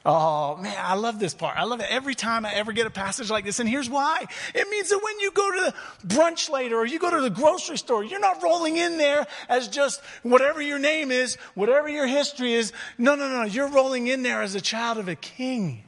Oh 0.05 0.55
man, 0.55 0.77
I 0.77 0.95
love 0.95 1.19
this 1.19 1.33
part. 1.33 1.57
I 1.57 1.65
love 1.65 1.81
it 1.81 1.87
every 1.89 2.15
time 2.15 2.45
I 2.45 2.53
ever 2.53 2.71
get 2.71 2.87
a 2.87 2.89
passage 2.89 3.29
like 3.29 3.43
this. 3.43 3.59
And 3.59 3.67
here's 3.67 3.89
why. 3.89 4.25
It 4.55 4.69
means 4.69 4.89
that 4.89 4.99
when 5.03 5.19
you 5.19 5.31
go 5.31 5.51
to 5.51 5.73
the 6.01 6.07
brunch 6.07 6.49
later 6.49 6.77
or 6.77 6.85
you 6.85 6.99
go 6.99 7.09
to 7.09 7.21
the 7.21 7.29
grocery 7.29 7.77
store, 7.77 8.03
you're 8.03 8.19
not 8.19 8.41
rolling 8.41 8.77
in 8.77 8.97
there 8.97 9.27
as 9.49 9.67
just 9.67 10.01
whatever 10.23 10.61
your 10.61 10.79
name 10.79 11.11
is, 11.11 11.35
whatever 11.53 11.89
your 11.89 12.07
history 12.07 12.53
is. 12.53 12.71
No, 12.97 13.15
no, 13.15 13.27
no. 13.27 13.43
You're 13.43 13.67
rolling 13.67 14.07
in 14.07 14.23
there 14.23 14.41
as 14.41 14.55
a 14.55 14.61
child 14.61 14.99
of 14.99 15.09
a 15.09 15.15
king. 15.15 15.83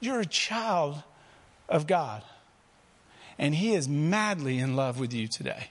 You're 0.00 0.20
a 0.20 0.26
child 0.26 1.02
of 1.68 1.86
God. 1.86 2.22
And 3.38 3.54
he 3.54 3.74
is 3.74 3.88
madly 3.88 4.58
in 4.58 4.76
love 4.76 5.00
with 5.00 5.14
you 5.14 5.28
today. 5.28 5.68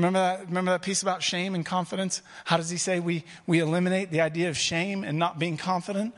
Remember 0.00 0.18
that, 0.18 0.46
remember 0.46 0.70
that 0.70 0.80
piece 0.80 1.02
about 1.02 1.22
shame 1.22 1.54
and 1.54 1.64
confidence? 1.64 2.22
How 2.46 2.56
does 2.56 2.70
he 2.70 2.78
say 2.78 3.00
we, 3.00 3.22
we 3.46 3.58
eliminate 3.58 4.10
the 4.10 4.22
idea 4.22 4.48
of 4.48 4.56
shame 4.56 5.04
and 5.04 5.18
not 5.18 5.38
being 5.38 5.58
confident? 5.58 6.14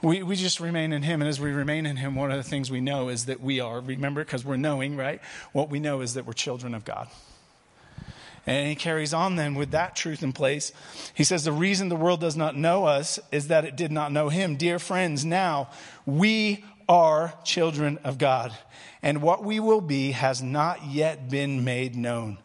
We, 0.00 0.22
we 0.22 0.34
just 0.34 0.60
remain 0.60 0.94
in 0.94 1.02
him. 1.02 1.20
And 1.20 1.28
as 1.28 1.38
we 1.38 1.50
remain 1.50 1.84
in 1.84 1.96
him, 1.96 2.14
one 2.14 2.30
of 2.30 2.38
the 2.38 2.42
things 2.42 2.70
we 2.70 2.80
know 2.80 3.10
is 3.10 3.26
that 3.26 3.42
we 3.42 3.60
are, 3.60 3.80
remember, 3.80 4.24
because 4.24 4.46
we're 4.46 4.56
knowing, 4.56 4.96
right? 4.96 5.20
What 5.52 5.68
we 5.68 5.78
know 5.78 6.00
is 6.00 6.14
that 6.14 6.24
we're 6.24 6.32
children 6.32 6.74
of 6.74 6.86
God. 6.86 7.08
And 8.46 8.66
he 8.66 8.74
carries 8.74 9.12
on 9.12 9.36
then 9.36 9.56
with 9.56 9.72
that 9.72 9.94
truth 9.94 10.22
in 10.22 10.32
place. 10.32 10.72
He 11.12 11.22
says, 11.22 11.44
The 11.44 11.52
reason 11.52 11.90
the 11.90 11.96
world 11.96 12.20
does 12.20 12.36
not 12.36 12.56
know 12.56 12.86
us 12.86 13.20
is 13.30 13.48
that 13.48 13.66
it 13.66 13.76
did 13.76 13.92
not 13.92 14.10
know 14.10 14.30
him. 14.30 14.56
Dear 14.56 14.78
friends, 14.78 15.22
now 15.22 15.68
we 16.06 16.64
are 16.88 17.34
children 17.44 17.98
of 18.04 18.18
God, 18.18 18.52
and 19.02 19.22
what 19.22 19.44
we 19.44 19.60
will 19.60 19.80
be 19.80 20.10
has 20.10 20.42
not 20.42 20.86
yet 20.86 21.30
been 21.30 21.62
made 21.62 21.94
known. 21.94 22.38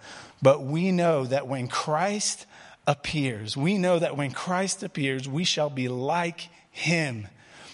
But 0.47 0.63
we 0.63 0.93
know 0.93 1.25
that 1.25 1.45
when 1.45 1.67
Christ 1.67 2.45
appears, 2.87 3.57
we 3.57 3.77
know 3.77 3.99
that 3.99 4.15
when 4.15 4.31
Christ 4.31 4.81
appears, 4.81 5.27
we 5.27 5.43
shall 5.43 5.69
be 5.69 5.89
like 5.89 6.47
him, 6.71 7.27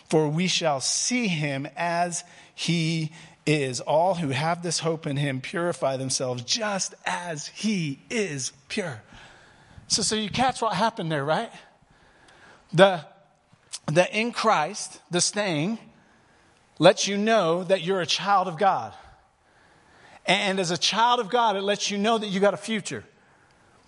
for 0.10 0.28
we 0.28 0.48
shall 0.48 0.82
see 0.82 1.28
him 1.28 1.68
as 1.78 2.24
he 2.56 3.12
is. 3.46 3.80
All 3.80 4.16
who 4.16 4.30
have 4.30 4.64
this 4.64 4.80
hope 4.80 5.06
in 5.06 5.18
him 5.18 5.40
purify 5.40 5.98
themselves 5.98 6.42
just 6.42 6.96
as 7.06 7.46
he 7.46 8.00
is 8.10 8.52
pure. 8.70 9.04
So, 9.88 10.02
so 10.02 10.16
you 10.16 10.32
catch 10.32 10.60
what 10.60 10.74
happened 10.74 11.12
there, 11.12 11.24
right? 11.24 11.52
The, 12.74 13.06
the 13.86 14.12
in 14.20 14.32
Christ, 14.32 15.00
the 15.12 15.22
staying, 15.22 15.78
lets 16.80 17.08
you 17.08 17.18
know 17.18 17.66
that 17.66 17.84
you're 17.84 18.02
a 18.02 18.08
child 18.08 18.48
of 18.48 18.58
God. 18.58 18.96
And 20.26 20.60
as 20.60 20.72
a 20.72 20.78
child 20.78 21.20
of 21.20 21.30
God, 21.30 21.56
it 21.56 21.62
lets 21.62 21.92
you 21.92 21.98
know 21.98 22.18
that 22.18 22.28
you 22.28 22.40
got 22.40 22.54
a 22.54 22.58
future. 22.58 23.04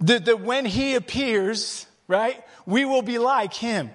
That, 0.01 0.25
that 0.25 0.41
when 0.41 0.65
He 0.65 0.95
appears, 0.95 1.87
right, 2.07 2.43
we 2.65 2.85
will 2.85 3.01
be 3.01 3.17
like 3.17 3.53
Him. 3.53 3.89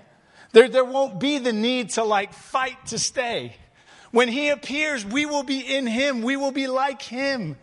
There, 0.52 0.68
there 0.68 0.84
won't 0.84 1.20
be 1.20 1.38
the 1.38 1.52
need 1.52 1.90
to 1.90 2.04
like 2.04 2.32
fight 2.32 2.86
to 2.86 2.98
stay. 2.98 3.56
When 4.10 4.28
He 4.28 4.48
appears, 4.48 5.04
we 5.04 5.26
will 5.26 5.42
be 5.42 5.60
in 5.60 5.86
Him. 5.86 6.22
We 6.22 6.36
will 6.36 6.52
be 6.52 6.66
like 6.66 7.02
Him. 7.02 7.56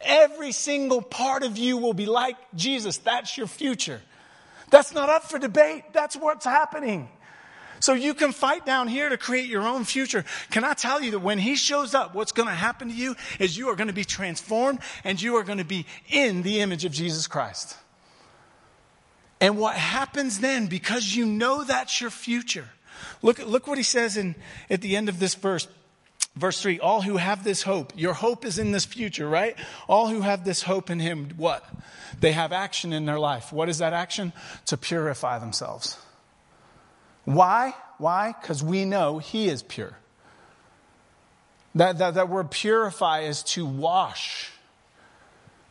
Every 0.00 0.52
single 0.52 1.02
part 1.02 1.42
of 1.42 1.58
you 1.58 1.76
will 1.76 1.92
be 1.92 2.06
like 2.06 2.36
Jesus. 2.54 2.98
That's 2.98 3.36
your 3.36 3.46
future. 3.46 4.00
That's 4.70 4.94
not 4.94 5.08
up 5.08 5.24
for 5.24 5.38
debate. 5.38 5.92
That's 5.92 6.16
what's 6.16 6.44
happening. 6.44 7.08
So 7.80 7.94
you 7.94 8.12
can 8.14 8.32
fight 8.32 8.66
down 8.66 8.88
here 8.88 9.08
to 9.08 9.16
create 9.16 9.46
your 9.46 9.62
own 9.62 9.84
future. 9.84 10.24
Can 10.50 10.64
I 10.64 10.74
tell 10.74 11.02
you 11.02 11.12
that 11.12 11.20
when 11.20 11.38
he 11.38 11.56
shows 11.56 11.94
up, 11.94 12.14
what's 12.14 12.32
going 12.32 12.48
to 12.48 12.54
happen 12.54 12.88
to 12.88 12.94
you 12.94 13.16
is 13.38 13.56
you 13.56 13.70
are 13.70 13.74
going 13.76 13.88
to 13.88 13.94
be 13.94 14.04
transformed 14.04 14.80
and 15.02 15.20
you 15.20 15.36
are 15.36 15.42
going 15.42 15.58
to 15.58 15.64
be 15.64 15.86
in 16.08 16.42
the 16.42 16.60
image 16.60 16.84
of 16.84 16.92
Jesus 16.92 17.26
Christ. 17.26 17.76
And 19.40 19.56
what 19.56 19.74
happens 19.74 20.40
then, 20.40 20.66
because 20.66 21.16
you 21.16 21.24
know 21.24 21.64
that's 21.64 22.00
your 22.00 22.10
future, 22.10 22.68
look, 23.22 23.38
look 23.38 23.66
what 23.66 23.78
he 23.78 23.84
says 23.84 24.18
in, 24.18 24.34
at 24.68 24.82
the 24.82 24.96
end 24.96 25.08
of 25.08 25.18
this 25.18 25.34
verse. 25.34 25.66
Verse 26.36 26.60
3 26.62 26.78
All 26.80 27.00
who 27.00 27.16
have 27.16 27.42
this 27.42 27.62
hope, 27.62 27.92
your 27.96 28.12
hope 28.12 28.44
is 28.44 28.58
in 28.58 28.72
this 28.72 28.84
future, 28.84 29.28
right? 29.28 29.56
All 29.88 30.08
who 30.08 30.20
have 30.20 30.44
this 30.44 30.62
hope 30.62 30.90
in 30.90 31.00
him, 31.00 31.30
what? 31.36 31.64
They 32.20 32.32
have 32.32 32.52
action 32.52 32.92
in 32.92 33.06
their 33.06 33.18
life. 33.18 33.52
What 33.52 33.70
is 33.70 33.78
that 33.78 33.94
action? 33.94 34.34
To 34.66 34.76
purify 34.76 35.38
themselves. 35.38 35.96
Why? 37.24 37.74
Why? 37.98 38.34
Because 38.40 38.62
we 38.62 38.84
know 38.84 39.18
He 39.18 39.48
is 39.48 39.62
pure. 39.62 39.96
That, 41.74 41.98
that, 41.98 42.14
that 42.14 42.28
word 42.28 42.50
purify 42.50 43.20
is 43.20 43.42
to 43.44 43.64
wash. 43.64 44.50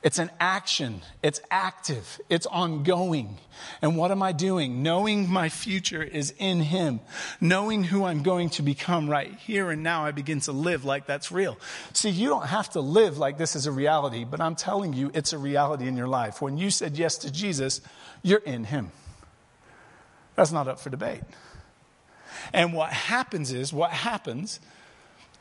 It's 0.02 0.18
an 0.18 0.32
action. 0.40 1.02
It's 1.22 1.42
active. 1.52 2.22
It's 2.30 2.46
ongoing. 2.46 3.38
And 3.82 3.98
what 3.98 4.12
am 4.12 4.24
I 4.24 4.32
doing? 4.32 4.82
Knowing 4.82 5.30
my 5.30 5.50
future 5.50 6.02
is 6.02 6.34
in 6.38 6.62
Him. 6.62 7.02
Knowing 7.42 7.84
who 7.84 8.06
I'm 8.06 8.24
going 8.24 8.50
to 8.52 8.62
become 8.62 9.10
right 9.10 9.36
here 9.40 9.70
and 9.72 9.84
now, 9.84 10.06
I 10.06 10.12
begin 10.12 10.40
to 10.42 10.54
live 10.54 10.86
like 10.86 11.06
that's 11.06 11.34
real. 11.34 11.58
See, 11.92 12.10
you 12.10 12.30
don't 12.30 12.48
have 12.48 12.70
to 12.72 12.80
live 12.80 13.18
like 13.18 13.38
this 13.38 13.58
is 13.58 13.66
a 13.66 13.74
reality, 13.74 14.24
but 14.24 14.40
I'm 14.40 14.56
telling 14.56 14.94
you, 14.94 15.12
it's 15.14 15.34
a 15.34 15.38
reality 15.38 15.86
in 15.86 15.98
your 15.98 16.08
life. 16.08 16.42
When 16.42 16.58
you 16.58 16.70
said 16.70 16.98
yes 16.98 17.18
to 17.20 17.32
Jesus, 17.32 17.82
you're 18.24 18.40
in 18.40 18.64
Him. 18.64 18.92
That's 20.40 20.54
not 20.54 20.70
up 20.70 20.80
for 20.80 20.90
debate. 20.90 21.20
And 22.54 22.74
what 22.74 22.94
happens 22.94 23.52
is, 23.52 23.74
what 23.74 23.92
happens 23.92 24.62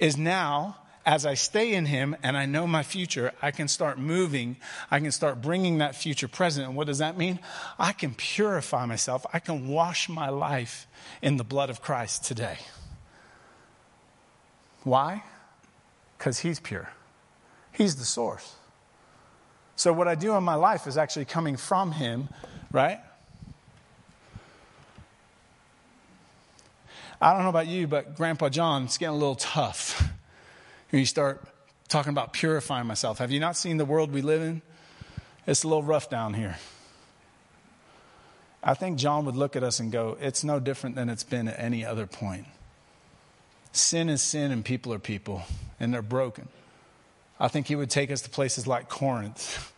is 0.00 0.16
now 0.16 0.78
as 1.06 1.24
I 1.24 1.34
stay 1.34 1.72
in 1.74 1.86
Him 1.86 2.16
and 2.20 2.36
I 2.36 2.46
know 2.46 2.66
my 2.66 2.82
future, 2.82 3.32
I 3.40 3.52
can 3.52 3.68
start 3.68 4.00
moving. 4.00 4.56
I 4.90 4.98
can 4.98 5.12
start 5.12 5.40
bringing 5.40 5.78
that 5.78 5.94
future 5.94 6.26
present. 6.26 6.66
And 6.66 6.74
what 6.74 6.88
does 6.88 6.98
that 6.98 7.16
mean? 7.16 7.38
I 7.78 7.92
can 7.92 8.12
purify 8.12 8.86
myself. 8.86 9.24
I 9.32 9.38
can 9.38 9.68
wash 9.68 10.08
my 10.08 10.30
life 10.30 10.88
in 11.22 11.36
the 11.36 11.44
blood 11.44 11.70
of 11.70 11.80
Christ 11.80 12.24
today. 12.24 12.58
Why? 14.82 15.22
Because 16.18 16.40
He's 16.40 16.58
pure, 16.58 16.90
He's 17.70 17.94
the 17.94 18.04
source. 18.04 18.56
So, 19.76 19.92
what 19.92 20.08
I 20.08 20.16
do 20.16 20.34
in 20.34 20.42
my 20.42 20.56
life 20.56 20.88
is 20.88 20.98
actually 20.98 21.26
coming 21.26 21.56
from 21.56 21.92
Him, 21.92 22.30
right? 22.72 22.98
I 27.20 27.32
don't 27.32 27.42
know 27.42 27.48
about 27.48 27.66
you, 27.66 27.86
but 27.86 28.16
Grandpa 28.16 28.48
John, 28.48 28.84
it's 28.84 28.98
getting 28.98 29.14
a 29.14 29.18
little 29.18 29.34
tough 29.34 30.00
when 30.90 31.00
you 31.00 31.06
start 31.06 31.42
talking 31.88 32.10
about 32.10 32.32
purifying 32.32 32.86
myself. 32.86 33.18
Have 33.18 33.32
you 33.32 33.40
not 33.40 33.56
seen 33.56 33.76
the 33.76 33.84
world 33.84 34.12
we 34.12 34.22
live 34.22 34.42
in? 34.42 34.62
It's 35.46 35.64
a 35.64 35.68
little 35.68 35.82
rough 35.82 36.10
down 36.10 36.34
here. 36.34 36.56
I 38.62 38.74
think 38.74 38.98
John 38.98 39.24
would 39.24 39.36
look 39.36 39.56
at 39.56 39.62
us 39.62 39.80
and 39.80 39.90
go, 39.90 40.16
It's 40.20 40.44
no 40.44 40.60
different 40.60 40.94
than 40.96 41.08
it's 41.08 41.24
been 41.24 41.48
at 41.48 41.58
any 41.58 41.84
other 41.84 42.06
point. 42.06 42.46
Sin 43.72 44.08
is 44.08 44.22
sin, 44.22 44.50
and 44.50 44.64
people 44.64 44.92
are 44.92 44.98
people, 44.98 45.42
and 45.80 45.92
they're 45.92 46.02
broken. 46.02 46.48
I 47.40 47.48
think 47.48 47.66
he 47.68 47.76
would 47.76 47.90
take 47.90 48.10
us 48.10 48.20
to 48.22 48.30
places 48.30 48.66
like 48.66 48.88
Corinth 48.88 49.72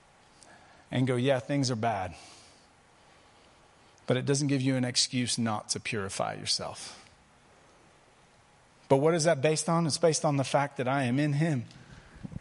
and 0.90 1.06
go, 1.06 1.16
Yeah, 1.16 1.38
things 1.38 1.70
are 1.70 1.76
bad. 1.76 2.14
But 4.10 4.16
it 4.16 4.26
doesn't 4.26 4.48
give 4.48 4.60
you 4.60 4.74
an 4.74 4.84
excuse 4.84 5.38
not 5.38 5.68
to 5.68 5.78
purify 5.78 6.34
yourself. 6.34 7.00
But 8.88 8.96
what 8.96 9.14
is 9.14 9.22
that 9.22 9.40
based 9.40 9.68
on? 9.68 9.86
It's 9.86 9.98
based 9.98 10.24
on 10.24 10.36
the 10.36 10.42
fact 10.42 10.78
that 10.78 10.88
I 10.88 11.04
am 11.04 11.20
in 11.20 11.34
Him. 11.34 11.66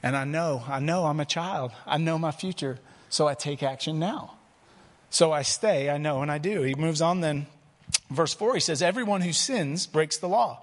And 0.01 0.17
I 0.17 0.23
know, 0.23 0.63
I 0.67 0.79
know 0.79 1.05
I'm 1.05 1.19
a 1.19 1.25
child. 1.25 1.71
I 1.85 1.99
know 1.99 2.17
my 2.17 2.31
future. 2.31 2.79
So 3.09 3.27
I 3.27 3.35
take 3.35 3.61
action 3.61 3.99
now. 3.99 4.33
So 5.11 5.31
I 5.31 5.43
stay, 5.43 5.91
I 5.91 5.99
know, 5.99 6.23
and 6.23 6.31
I 6.31 6.39
do. 6.39 6.63
He 6.63 6.73
moves 6.73 7.03
on 7.03 7.21
then. 7.21 7.45
Verse 8.09 8.33
4, 8.33 8.55
he 8.55 8.61
says, 8.61 8.81
Everyone 8.81 9.21
who 9.21 9.31
sins 9.31 9.85
breaks 9.85 10.17
the 10.17 10.27
law. 10.27 10.61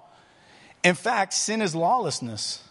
In 0.83 0.95
fact, 0.95 1.31
sin 1.31 1.61
is 1.61 1.73
lawlessness. 1.73 2.61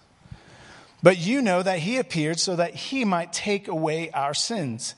But 1.02 1.16
you 1.16 1.40
know 1.40 1.62
that 1.62 1.78
he 1.78 1.96
appeared 1.96 2.38
so 2.38 2.54
that 2.54 2.74
he 2.74 3.02
might 3.06 3.32
take 3.32 3.66
away 3.66 4.10
our 4.10 4.34
sins. 4.34 4.94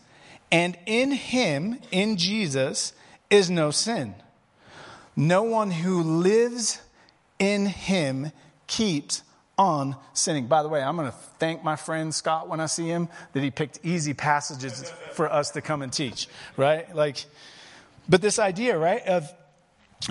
And 0.51 0.77
in 0.87 1.13
him, 1.13 1.79
in 1.93 2.17
Jesus, 2.17 2.95
is 3.31 3.51
no 3.51 3.71
sin. 3.71 4.15
No 5.17 5.43
one 5.43 5.71
who 5.71 6.03
lives 6.03 6.81
in 7.39 7.67
him 7.67 8.31
keeps 8.67 9.23
on 9.59 9.97
sinning. 10.13 10.47
By 10.47 10.63
the 10.63 10.69
way, 10.69 10.83
I'm 10.83 10.97
going 10.97 11.11
to 11.11 11.17
thank 11.39 11.65
my 11.65 11.77
friend 11.77 12.15
Scott 12.15 12.49
when 12.49 12.61
I 12.61 12.67
see 12.67 12.87
him 12.87 13.09
that 13.33 13.43
he 13.43 13.51
picked 13.51 13.81
easy 13.83 14.15
passages 14.15 14.91
for 15.13 15.31
us 15.31 15.51
to 15.51 15.61
come 15.61 15.83
and 15.83 15.93
teach, 15.93 16.29
right? 16.57 16.95
Like, 16.95 17.27
but 18.09 18.23
this 18.23 18.39
idea, 18.39 18.79
right, 18.79 19.03
of 19.07 19.33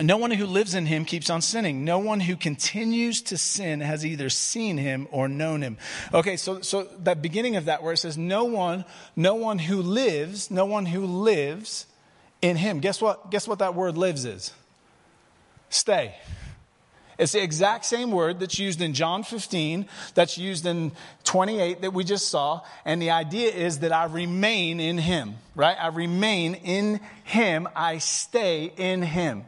no 0.02 0.18
one 0.18 0.32
who 0.32 0.46
lives 0.46 0.76
in 0.76 0.86
him 0.86 1.06
keeps 1.06 1.30
on 1.30 1.42
sinning. 1.42 1.86
No 1.86 2.00
one 2.00 2.20
who 2.20 2.36
continues 2.36 3.22
to 3.24 3.38
sin 3.38 3.80
has 3.80 4.06
either 4.06 4.30
seen 4.30 4.78
him 4.78 5.08
or 5.12 5.30
known 5.30 5.62
him. 5.62 5.78
Okay, 6.14 6.36
so, 6.36 6.60
so 6.60 6.84
that 7.00 7.22
beginning 7.22 7.56
of 7.56 7.66
that 7.66 7.82
where 7.82 7.94
it 7.94 7.98
says 7.98 8.18
no 8.18 8.44
one, 8.44 8.84
no 9.16 9.36
one 9.36 9.60
who 9.60 9.82
lives, 9.82 10.52
no 10.52 10.66
one 10.66 10.88
who 10.88 11.06
lives 11.06 11.86
in 12.42 12.56
him. 12.56 12.80
Guess 12.80 13.02
what? 13.02 13.32
Guess 13.32 13.48
what 13.48 13.60
that 13.60 13.76
word 13.76 13.98
lives 13.98 14.26
is? 14.26 14.54
Stay. 15.70 16.16
It's 17.18 17.32
the 17.32 17.42
exact 17.42 17.86
same 17.86 18.12
word 18.12 18.40
that's 18.40 18.60
used 18.60 18.80
in 18.80 18.94
John 18.94 19.24
15, 19.24 19.88
that's 20.14 20.38
used 20.38 20.68
in 20.68 20.92
28 21.24 21.82
that 21.82 21.92
we 21.92 22.04
just 22.04 22.30
saw. 22.30 22.62
And 22.86 23.02
the 23.02 23.10
idea 23.10 23.52
is 23.52 23.80
that 23.80 23.92
I 23.92 24.06
remain 24.06 24.80
in 24.80 25.00
Him, 25.00 25.36
right? 25.56 25.76
I 25.80 25.88
remain 25.88 26.54
in 26.54 27.00
Him. 27.24 27.68
I 27.76 27.98
stay 27.98 28.72
in 28.78 29.02
Him. 29.02 29.46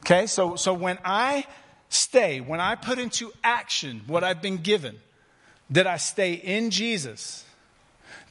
Okay, 0.00 0.26
so, 0.26 0.56
so 0.56 0.74
when 0.74 0.98
I 1.04 1.46
stay, 1.88 2.40
when 2.40 2.60
I 2.60 2.74
put 2.74 2.98
into 2.98 3.32
action 3.44 4.02
what 4.06 4.24
I've 4.24 4.42
been 4.42 4.58
given, 4.58 4.96
that 5.70 5.86
I 5.86 5.96
stay 5.96 6.34
in 6.34 6.70
Jesus, 6.70 7.44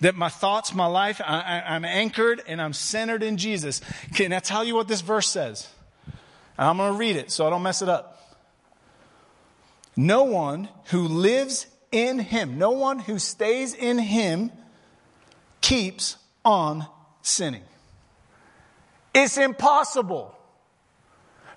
that 0.03 0.15
my 0.15 0.29
thoughts, 0.29 0.73
my 0.73 0.85
life, 0.85 1.21
I, 1.25 1.63
am 1.65 1.85
anchored 1.85 2.41
and 2.45 2.61
I'm 2.61 2.73
centered 2.73 3.23
in 3.23 3.37
Jesus. 3.37 3.81
Can 4.13 4.33
I 4.33 4.39
tell 4.39 4.63
you 4.63 4.75
what 4.75 4.87
this 4.87 5.01
verse 5.01 5.29
says? 5.29 5.69
I'm 6.57 6.77
going 6.77 6.91
to 6.91 6.97
read 6.97 7.15
it 7.15 7.31
so 7.31 7.47
I 7.47 7.49
don't 7.49 7.63
mess 7.63 7.81
it 7.81 7.89
up. 7.89 8.21
No 9.95 10.25
one 10.25 10.67
who 10.85 11.07
lives 11.07 11.67
in 11.91 12.19
him, 12.19 12.57
no 12.57 12.71
one 12.71 12.99
who 12.99 13.17
stays 13.17 13.73
in 13.73 13.97
him, 13.97 14.51
keeps 15.61 16.17
on 16.43 16.85
sinning. 17.21 17.63
It's 19.13 19.37
impossible 19.37 20.32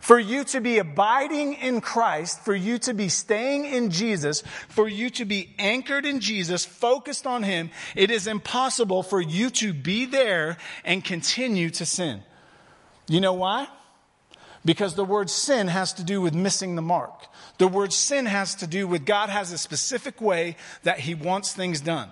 for 0.07 0.21
you 0.21 0.45
to 0.45 0.61
be 0.61 0.79
abiding 0.79 1.55
in 1.55 1.81
Christ, 1.81 2.45
for 2.45 2.55
you 2.55 2.79
to 2.79 2.95
be 2.95 3.09
staying 3.09 3.65
in 3.65 3.91
Jesus, 3.91 4.45
for 4.69 4.87
you 4.87 5.11
to 5.11 5.25
be 5.25 5.53
anchored 5.59 6.07
in 6.07 6.21
Jesus, 6.21 6.65
focused 6.65 7.27
on 7.27 7.43
Him. 7.43 7.71
It 7.97 8.13
is 8.13 8.29
impossible 8.29 9.03
for 9.03 9.21
you 9.21 9.51
to 9.51 9.73
be 9.73 10.07
there 10.07 10.59
and 10.85 11.03
continue 11.03 11.71
to 11.71 11.85
sin. 11.85 12.23
You 13.09 13.21
know 13.21 13.33
why? 13.33 13.67
Because 14.65 14.95
the 14.95 15.05
word 15.05 15.29
sin 15.29 15.67
has 15.67 15.93
to 15.95 16.05
do 16.05 16.21
with 16.21 16.35
missing 16.35 16.77
the 16.77 16.83
mark. 16.83 17.27
The 17.59 17.67
word 17.67 17.93
sin 17.93 18.27
has 18.27 18.55
to 18.57 18.69
do 18.69 18.87
with 18.87 19.07
God 19.07 19.29
has 19.29 19.51
a 19.51 19.59
specific 19.59 20.21
way 20.21 20.55
that 20.85 21.01
He 21.01 21.17
wants 21.17 21.53
things 21.53 21.81
done. 21.81 22.11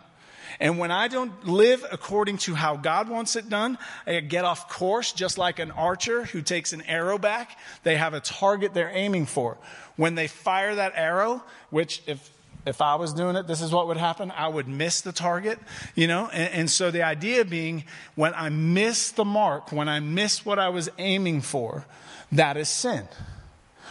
And 0.61 0.79
when 0.79 0.91
I 0.91 1.09
don't 1.09 1.47
live 1.47 1.85
according 1.91 2.39
to 2.39 2.55
how 2.55 2.77
God 2.77 3.09
wants 3.09 3.37
it 3.37 3.49
done, 3.49 3.79
I 4.07 4.21
get 4.21 4.45
off 4.45 4.69
course, 4.69 5.13
just 5.13 5.39
like 5.39 5.59
an 5.59 5.71
archer 5.71 6.25
who 6.25 6.43
takes 6.43 6.73
an 6.73 6.83
arrow 6.83 7.19
back. 7.19 7.59
They 7.83 7.97
have 7.97 8.15
a 8.15 8.21
target 8.21 8.75
they're 8.75 8.91
aiming 8.93 9.27
for. 9.27 9.57
When 9.97 10.15
they 10.15 10.27
fire 10.27 10.75
that 10.75 10.93
arrow, 10.97 11.43
which 11.71 12.03
if 12.07 12.31
if 12.67 12.81
I 12.81 12.95
was 12.95 13.13
doing 13.13 13.37
it, 13.37 13.47
this 13.47 13.61
is 13.61 13.73
what 13.73 13.89
would 13.89 13.99
happen. 13.99 14.31
I 14.31 14.49
would 14.49 14.67
miss 14.67 15.03
the 15.03 15.13
target, 15.13 15.59
you 15.95 16.07
know? 16.07 16.31
And, 16.33 16.55
and, 16.55 16.71
so 16.71 16.91
the 16.91 17.03
idea 17.03 17.45
being 17.45 17.85
when 18.15 18.33
I 18.35 18.49
miss 18.49 19.11
the 19.11 19.25
mark, 19.25 19.71
when 19.71 19.89
I 19.89 20.01
miss 20.01 20.47
what 20.47 20.59
I 20.59 20.71
was 20.71 20.89
aiming 20.97 21.43
for, 21.43 21.85
that 22.33 22.57
is 22.57 22.71
sin. 22.71 23.07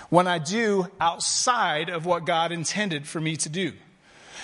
When 0.10 0.28
I 0.28 0.39
do 0.39 0.88
outside 0.99 1.89
of 1.89 2.06
what 2.06 2.26
God 2.26 2.52
intended 2.52 3.08
for 3.08 3.21
me 3.21 3.38
to 3.38 3.49
do. 3.49 3.73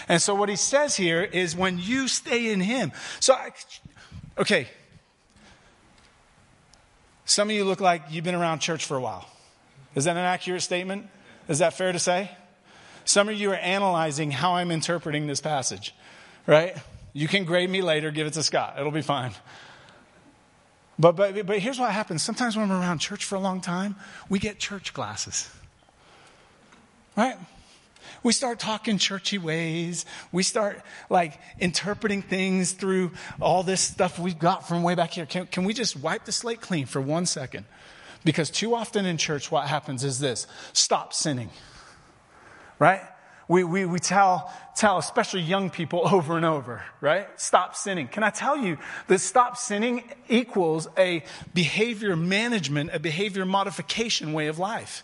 And 0.09 0.19
so 0.19 0.33
what 0.33 0.49
he 0.49 0.55
says 0.55 0.95
here 0.95 1.21
is 1.21 1.55
when 1.55 1.77
you 1.77 2.07
stay 2.07 2.51
in 2.51 2.59
him. 2.59 2.91
So, 3.19 3.33
I, 3.35 3.51
okay. 4.39 4.67
Some 7.25 7.49
of 7.49 7.55
you 7.55 7.63
look 7.63 7.79
like 7.79 8.01
you've 8.09 8.23
been 8.23 8.35
around 8.35 8.59
church 8.59 8.85
for 8.85 8.97
a 8.97 9.01
while. 9.01 9.29
Is 9.93 10.05
that 10.05 10.17
an 10.17 10.25
accurate 10.25 10.63
statement? 10.63 11.07
Is 11.47 11.59
that 11.59 11.73
fair 11.73 11.91
to 11.91 11.99
say? 11.99 12.31
Some 13.05 13.29
of 13.29 13.35
you 13.35 13.51
are 13.51 13.55
analyzing 13.55 14.31
how 14.31 14.55
I'm 14.55 14.71
interpreting 14.71 15.27
this 15.27 15.41
passage, 15.41 15.93
right? 16.47 16.75
You 17.13 17.27
can 17.27 17.45
grade 17.45 17.69
me 17.69 17.81
later, 17.81 18.09
give 18.09 18.25
it 18.25 18.33
to 18.33 18.43
Scott. 18.43 18.75
It'll 18.79 18.91
be 18.91 19.01
fine. 19.03 19.31
But, 20.97 21.15
but, 21.15 21.45
but 21.45 21.59
here's 21.59 21.79
what 21.79 21.91
happens. 21.91 22.21
Sometimes 22.23 22.57
when 22.57 22.67
we're 22.67 22.79
around 22.79 22.99
church 22.99 23.25
for 23.25 23.35
a 23.35 23.39
long 23.39 23.61
time, 23.61 23.95
we 24.27 24.39
get 24.39 24.59
church 24.59 24.93
glasses. 24.93 25.49
Right? 27.15 27.37
We 28.23 28.33
start 28.33 28.59
talking 28.59 28.97
churchy 28.97 29.37
ways. 29.37 30.05
We 30.31 30.43
start 30.43 30.81
like 31.09 31.39
interpreting 31.59 32.21
things 32.21 32.73
through 32.73 33.11
all 33.39 33.63
this 33.63 33.81
stuff 33.81 34.19
we've 34.19 34.39
got 34.39 34.67
from 34.67 34.83
way 34.83 34.95
back 34.95 35.11
here. 35.11 35.25
Can, 35.25 35.47
can 35.47 35.63
we 35.63 35.73
just 35.73 35.97
wipe 35.97 36.25
the 36.25 36.31
slate 36.31 36.61
clean 36.61 36.85
for 36.85 37.01
one 37.01 37.25
second? 37.25 37.65
Because 38.25 38.49
too 38.49 38.75
often 38.75 39.05
in 39.05 39.17
church, 39.17 39.51
what 39.51 39.67
happens 39.67 40.03
is 40.03 40.19
this 40.19 40.47
stop 40.73 41.13
sinning. 41.13 41.49
Right? 42.77 43.01
we, 43.49 43.63
we, 43.63 43.83
we 43.85 43.99
tell, 43.99 44.53
tell 44.75 44.99
especially 44.99 45.41
young 45.41 45.69
people 45.69 46.07
over 46.13 46.37
and 46.37 46.45
over, 46.45 46.83
right? 47.01 47.27
Stop 47.37 47.75
sinning. 47.75 48.07
Can 48.07 48.23
I 48.23 48.29
tell 48.29 48.55
you 48.55 48.77
that 49.07 49.19
stop 49.19 49.57
sinning 49.57 50.03
equals 50.29 50.87
a 50.97 51.23
behavior 51.53 52.15
management, 52.15 52.91
a 52.93 52.99
behavior 52.99 53.45
modification 53.45 54.31
way 54.31 54.47
of 54.47 54.59
life? 54.59 55.03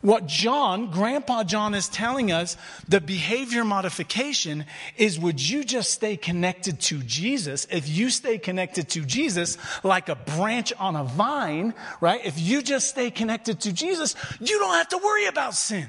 What 0.00 0.26
John, 0.26 0.90
Grandpa 0.90 1.44
John, 1.44 1.74
is 1.74 1.88
telling 1.88 2.30
us 2.30 2.56
the 2.88 3.00
behavior 3.00 3.64
modification 3.64 4.64
is 4.96 5.18
would 5.18 5.40
you 5.40 5.64
just 5.64 5.90
stay 5.90 6.16
connected 6.16 6.80
to 6.82 6.98
Jesus? 7.02 7.66
If 7.70 7.88
you 7.88 8.10
stay 8.10 8.38
connected 8.38 8.88
to 8.90 9.04
Jesus 9.04 9.58
like 9.82 10.08
a 10.08 10.14
branch 10.14 10.72
on 10.78 10.94
a 10.94 11.04
vine, 11.04 11.74
right? 12.00 12.24
If 12.24 12.38
you 12.40 12.62
just 12.62 12.88
stay 12.88 13.10
connected 13.10 13.60
to 13.60 13.72
Jesus, 13.72 14.14
you 14.40 14.58
don't 14.58 14.74
have 14.74 14.88
to 14.88 14.98
worry 14.98 15.26
about 15.26 15.54
sin. 15.54 15.88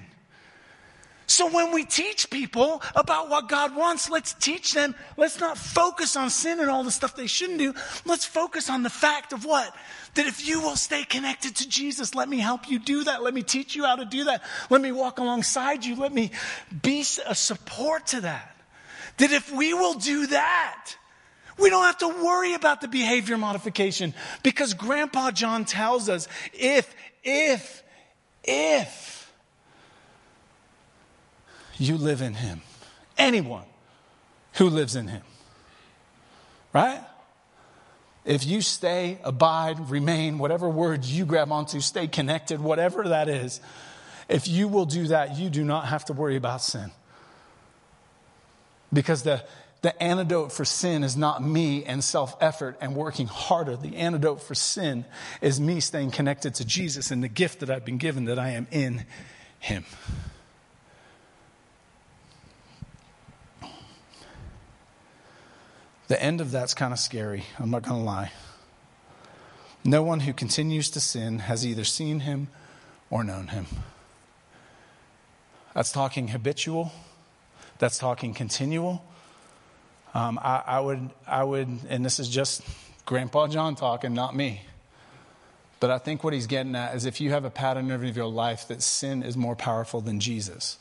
So 1.30 1.48
when 1.48 1.72
we 1.72 1.86
teach 1.86 2.32
people 2.32 2.82
about 2.96 3.30
what 3.30 3.48
God 3.48 3.76
wants, 3.76 4.10
let's 4.10 4.34
teach 4.34 4.74
them. 4.74 4.96
Let's 5.16 5.40
not 5.40 5.60
focus 5.60 6.16
on 6.16 6.32
sin 6.32 6.60
and 6.60 6.72
all 6.72 6.84
the 6.84 6.90
stuff 6.90 7.16
they 7.16 7.28
shouldn't 7.28 7.60
do. 7.60 7.76
Let's 8.04 8.26
focus 8.26 8.68
on 8.68 8.82
the 8.82 8.90
fact 8.90 9.32
of 9.32 9.46
what? 9.46 9.72
That 10.16 10.26
if 10.26 10.48
you 10.48 10.62
will 10.62 10.76
stay 10.76 11.04
connected 11.04 11.56
to 11.58 11.70
Jesus, 11.70 12.16
let 12.16 12.28
me 12.28 12.40
help 12.40 12.70
you 12.70 12.80
do 12.80 13.04
that. 13.06 13.22
Let 13.24 13.34
me 13.34 13.44
teach 13.44 13.76
you 13.76 13.86
how 13.86 13.96
to 13.96 14.06
do 14.06 14.26
that. 14.26 14.44
Let 14.70 14.82
me 14.82 14.92
walk 14.92 15.20
alongside 15.20 15.86
you. 15.86 15.96
Let 15.96 16.14
me 16.14 16.32
be 16.82 17.02
a 17.26 17.36
support 17.36 18.08
to 18.08 18.22
that. 18.22 18.56
That 19.18 19.32
if 19.32 19.52
we 19.52 19.74
will 19.74 19.96
do 19.96 20.28
that, 20.28 20.96
we 21.58 21.70
don't 21.70 21.84
have 21.84 21.98
to 22.00 22.08
worry 22.08 22.54
about 22.54 22.82
the 22.82 22.88
behavior 22.88 23.38
modification 23.38 24.14
because 24.44 24.74
Grandpa 24.74 25.32
John 25.32 25.66
tells 25.66 26.10
us 26.10 26.28
if, 26.54 26.94
if, 27.24 27.84
if 28.44 29.32
you 31.78 31.98
live 31.98 32.22
in 32.22 32.34
him. 32.34 32.62
Anyone 33.18 33.66
who 34.54 34.70
lives 34.70 34.96
in 34.96 35.08
him. 35.08 35.22
Right? 36.72 37.02
If 38.26 38.46
you 38.46 38.62
stay, 38.62 39.20
abide, 39.24 39.90
remain, 39.90 40.38
whatever 40.38 40.70
words 40.70 41.12
you 41.12 41.26
grab 41.26 41.52
onto, 41.52 41.80
stay 41.80 42.08
connected, 42.08 42.60
whatever 42.60 43.08
that 43.10 43.30
is, 43.30 43.62
if 44.28 44.48
you 44.48 44.68
will 44.68 44.86
do 44.86 45.08
that, 45.08 45.38
you 45.38 45.50
do 45.50 45.64
not 45.64 45.88
have 45.88 46.06
to 46.06 46.14
worry 46.14 46.36
about 46.36 46.62
sin. 46.62 46.92
Because 48.94 49.24
the, 49.24 49.44
the 49.82 50.02
antidote 50.02 50.52
for 50.52 50.66
sin 50.66 51.04
is 51.04 51.16
not 51.16 51.44
me 51.44 51.86
and 51.86 52.04
self 52.04 52.36
effort 52.42 52.78
and 52.82 52.96
working 52.96 53.28
harder. 53.28 53.76
The 53.76 53.96
antidote 53.96 54.42
for 54.42 54.56
sin 54.56 55.06
is 55.42 55.60
me 55.60 55.80
staying 55.80 56.12
connected 56.12 56.56
to 56.56 56.66
Jesus 56.66 57.12
and 57.12 57.24
the 57.24 57.28
gift 57.28 57.62
that 57.62 57.70
I've 57.70 57.86
been 57.86 57.98
given 57.98 58.26
that 58.26 58.38
I 58.38 58.52
am 58.52 58.68
in 58.72 59.06
Him. 59.60 59.86
The 66.10 66.22
end 66.22 66.42
of 66.42 66.50
that's 66.50 66.74
kind 66.74 66.92
of 66.92 67.00
scary. 67.00 67.44
I'm 67.60 67.70
not 67.70 67.84
going 67.84 68.02
to 68.02 68.06
lie. 68.06 68.32
No 69.86 70.02
one 70.04 70.22
who 70.22 70.34
continues 70.34 70.90
to 70.90 71.00
sin 71.00 71.40
has 71.40 71.66
either 71.66 71.84
seen 71.84 72.22
him 72.22 72.50
or 73.12 73.24
known 73.24 73.48
him. 73.48 73.68
That's 75.76 75.92
talking 75.92 76.30
habitual. 76.30 76.92
That's 77.78 78.00
talking 78.00 78.34
continual. 78.34 79.04
Um, 80.16 80.40
I, 80.42 80.64
I, 80.66 80.80
would, 80.80 81.12
I 81.28 81.44
would, 81.44 81.70
and 81.88 82.04
this 82.04 82.20
is 82.20 82.28
just 82.28 82.64
Grandpa 83.06 83.48
John 83.48 83.76
talking, 83.76 84.16
not 84.16 84.36
me. 84.36 84.62
But 85.80 85.92
I 85.92 86.00
think 86.00 86.24
what 86.24 86.34
he's 86.34 86.48
getting 86.48 86.76
at 86.76 86.96
is 86.96 87.06
if 87.06 87.22
you 87.22 87.30
have 87.30 87.46
a 87.46 87.52
pattern 87.52 87.92
of 87.92 88.18
your 88.18 88.26
life 88.26 88.68
that 88.68 88.82
sin 88.82 89.22
is 89.22 89.38
more 89.38 89.56
powerful 89.56 90.02
than 90.02 90.20
Jesus, 90.20 90.80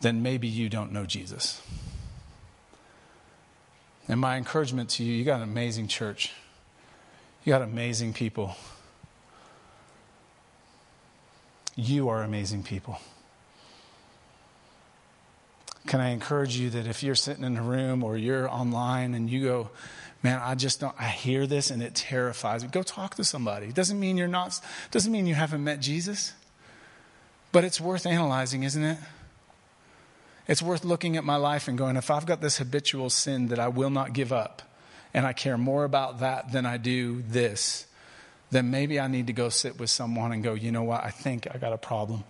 then 0.00 0.20
maybe 0.20 0.48
you 0.48 0.68
don't 0.68 0.90
know 0.90 1.06
Jesus. 1.06 1.62
And 4.08 4.20
my 4.20 4.36
encouragement 4.36 4.90
to 4.90 5.04
you, 5.04 5.14
you 5.14 5.24
got 5.24 5.36
an 5.36 5.42
amazing 5.42 5.88
church. 5.88 6.32
You 7.44 7.52
got 7.52 7.62
amazing 7.62 8.12
people. 8.12 8.56
You 11.76 12.08
are 12.08 12.22
amazing 12.22 12.62
people. 12.62 12.98
Can 15.86 16.00
I 16.00 16.10
encourage 16.10 16.56
you 16.56 16.70
that 16.70 16.86
if 16.86 17.02
you're 17.02 17.14
sitting 17.14 17.44
in 17.44 17.56
a 17.56 17.62
room 17.62 18.04
or 18.04 18.16
you're 18.16 18.48
online 18.48 19.14
and 19.14 19.28
you 19.28 19.44
go, 19.44 19.70
man, 20.22 20.40
I 20.42 20.54
just 20.54 20.80
don't, 20.80 20.94
I 20.98 21.08
hear 21.08 21.46
this 21.46 21.70
and 21.70 21.82
it 21.82 21.94
terrifies 21.94 22.62
me, 22.62 22.70
go 22.70 22.82
talk 22.82 23.16
to 23.16 23.24
somebody. 23.24 23.66
It 23.66 23.74
doesn't 23.74 23.98
mean 23.98 24.16
you're 24.16 24.28
not, 24.28 24.60
doesn't 24.90 25.10
mean 25.10 25.26
you 25.26 25.34
haven't 25.34 25.64
met 25.64 25.80
Jesus, 25.80 26.34
but 27.50 27.64
it's 27.64 27.80
worth 27.80 28.06
analyzing, 28.06 28.62
isn't 28.62 28.82
it? 28.82 28.98
It's 30.48 30.62
worth 30.62 30.84
looking 30.84 31.16
at 31.16 31.24
my 31.24 31.36
life 31.36 31.68
and 31.68 31.78
going, 31.78 31.96
if 31.96 32.10
I've 32.10 32.26
got 32.26 32.40
this 32.40 32.58
habitual 32.58 33.10
sin 33.10 33.48
that 33.48 33.58
I 33.58 33.68
will 33.68 33.90
not 33.90 34.12
give 34.12 34.32
up, 34.32 34.62
and 35.14 35.26
I 35.26 35.32
care 35.32 35.58
more 35.58 35.84
about 35.84 36.20
that 36.20 36.52
than 36.52 36.66
I 36.66 36.78
do 36.78 37.22
this, 37.22 37.86
then 38.50 38.70
maybe 38.70 38.98
I 38.98 39.08
need 39.08 39.28
to 39.28 39.32
go 39.32 39.48
sit 39.48 39.78
with 39.78 39.90
someone 39.90 40.32
and 40.32 40.42
go, 40.42 40.54
you 40.54 40.72
know 40.72 40.82
what, 40.82 41.04
I 41.04 41.10
think 41.10 41.46
I 41.52 41.58
got 41.58 41.72
a 41.72 41.78
problem. 41.78 42.24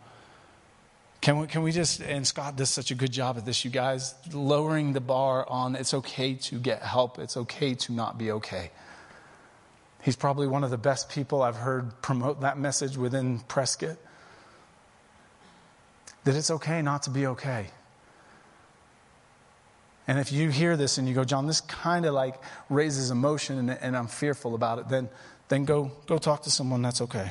Can 1.21 1.39
we, 1.39 1.47
can 1.47 1.63
we 1.63 1.71
just, 1.71 2.01
and 2.01 2.27
Scott 2.27 2.57
does 2.57 2.71
such 2.71 2.91
a 2.91 2.97
good 2.97 3.13
job 3.13 3.39
at 3.39 3.45
this, 3.45 3.65
you 3.65 3.71
guys, 3.71 4.15
lowering 4.33 4.93
the 4.93 5.01
bar 5.01 5.49
on 5.49 5.77
it's 5.77 5.95
okay 5.95 6.35
to 6.35 6.59
get 6.59 6.83
help, 6.83 7.19
it's 7.19 7.37
okay 7.37 7.75
to 7.75 7.93
not 7.93 8.19
be 8.19 8.33
okay. 8.33 8.73
He's 10.03 10.17
probably 10.17 10.49
one 10.49 10.65
of 10.65 10.71
the 10.71 10.79
best 10.79 11.09
people 11.09 11.43
I've 11.43 11.57
heard 11.57 12.03
promote 12.03 12.41
that 12.41 12.59
message 12.59 12.97
within 12.97 13.39
Prescott. 13.39 13.97
That 16.25 16.35
it's 16.35 16.51
okay 16.51 16.83
not 16.83 17.05
to 17.05 17.11
be 17.11 17.27
okay. 17.29 17.69
And 20.13 20.21
if 20.21 20.31
you 20.31 20.51
hear 20.51 20.77
this 20.77 20.99
and 20.99 21.09
you 21.09 21.15
go, 21.15 21.25
John, 21.25 21.47
this 21.47 21.63
kind 21.63 22.05
of 22.05 22.13
like 22.13 22.35
raises 22.69 23.11
emotion 23.11 23.57
and, 23.57 23.71
and, 23.71 23.97
I'm 23.97 24.09
fearful 24.09 24.55
about 24.55 24.79
it, 24.79 24.91
then, 24.91 25.09
then 25.49 25.65
go, 25.65 25.91
go 26.07 26.19
talk 26.19 26.43
to 26.43 26.51
someone. 26.51 26.83
That's 26.83 27.01
okay. 27.01 27.31